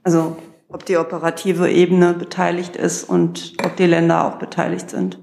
[0.03, 0.37] Also
[0.69, 5.19] ob die operative Ebene beteiligt ist und ob die Länder auch beteiligt sind.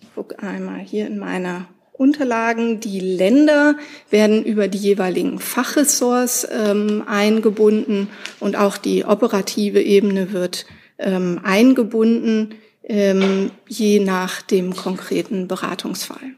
[0.00, 1.66] Ich gucke einmal hier in meiner
[2.00, 2.80] Unterlagen.
[2.80, 3.76] Die Länder
[4.08, 8.08] werden über die jeweiligen Fachressorts ähm, eingebunden
[8.40, 10.64] und auch die operative Ebene wird
[10.98, 16.36] ähm, eingebunden, ähm, je nach dem konkreten Beratungsfall.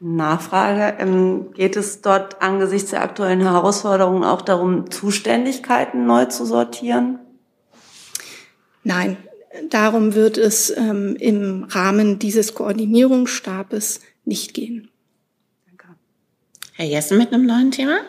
[0.00, 0.96] Nachfrage.
[0.98, 7.18] Ähm, geht es dort angesichts der aktuellen Herausforderungen auch darum, Zuständigkeiten neu zu sortieren?
[8.82, 9.18] Nein,
[9.68, 14.88] darum wird es ähm, im Rahmen dieses Koordinierungsstabes nicht gehen.
[15.66, 15.96] Danke.
[16.74, 18.00] Herr Jessen mit einem neuen Thema?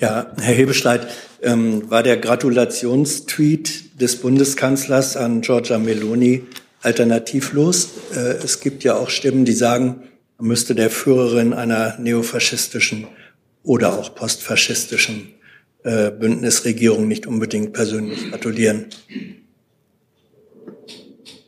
[0.00, 1.06] Ja, Herr Hebestreit,
[1.42, 6.44] ähm, war der Gratulationstweet des Bundeskanzlers an Giorgia Meloni
[6.80, 7.90] alternativlos?
[8.14, 10.02] Äh, es gibt ja auch Stimmen, die sagen,
[10.38, 13.06] man müsste der Führerin einer neofaschistischen
[13.62, 15.34] oder auch postfaschistischen
[15.84, 18.86] äh, Bündnisregierung nicht unbedingt persönlich gratulieren.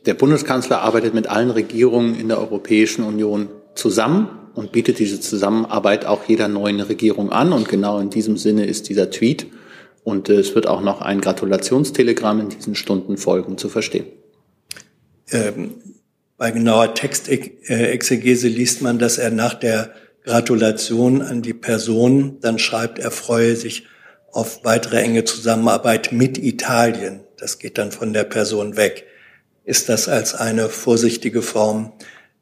[0.05, 6.05] Der Bundeskanzler arbeitet mit allen Regierungen in der Europäischen Union zusammen und bietet diese Zusammenarbeit
[6.05, 7.53] auch jeder neuen Regierung an.
[7.53, 9.47] Und genau in diesem Sinne ist dieser Tweet.
[10.03, 14.05] Und äh, es wird auch noch ein Gratulationstelegramm in diesen Stunden folgen zu verstehen.
[15.31, 15.75] Ähm,
[16.37, 19.91] bei genauer Textexegese liest man, dass er nach der
[20.23, 23.85] Gratulation an die Person dann schreibt, er freue sich
[24.31, 27.21] auf weitere enge Zusammenarbeit mit Italien.
[27.37, 29.05] Das geht dann von der Person weg.
[29.63, 31.93] Ist das als eine vorsichtige Form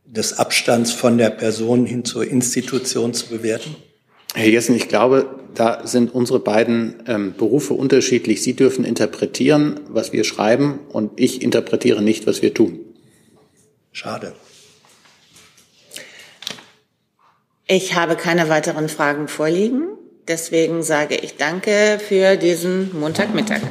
[0.06, 3.76] des Abstands von der Person hin zur Institution zu bewerten?
[4.36, 8.41] Herr Jessen, ich glaube, da sind unsere beiden ähm, Berufe unterschiedlich.
[8.41, 12.80] Sie dürfen interpretieren, was wir schreiben, und ich interpretiere nicht, was wir tun.
[13.91, 14.34] Schade.
[17.68, 19.88] Ich habe keine weiteren Fragen vorliegen.
[20.28, 23.62] Deswegen sage ich danke für diesen Montagmittag.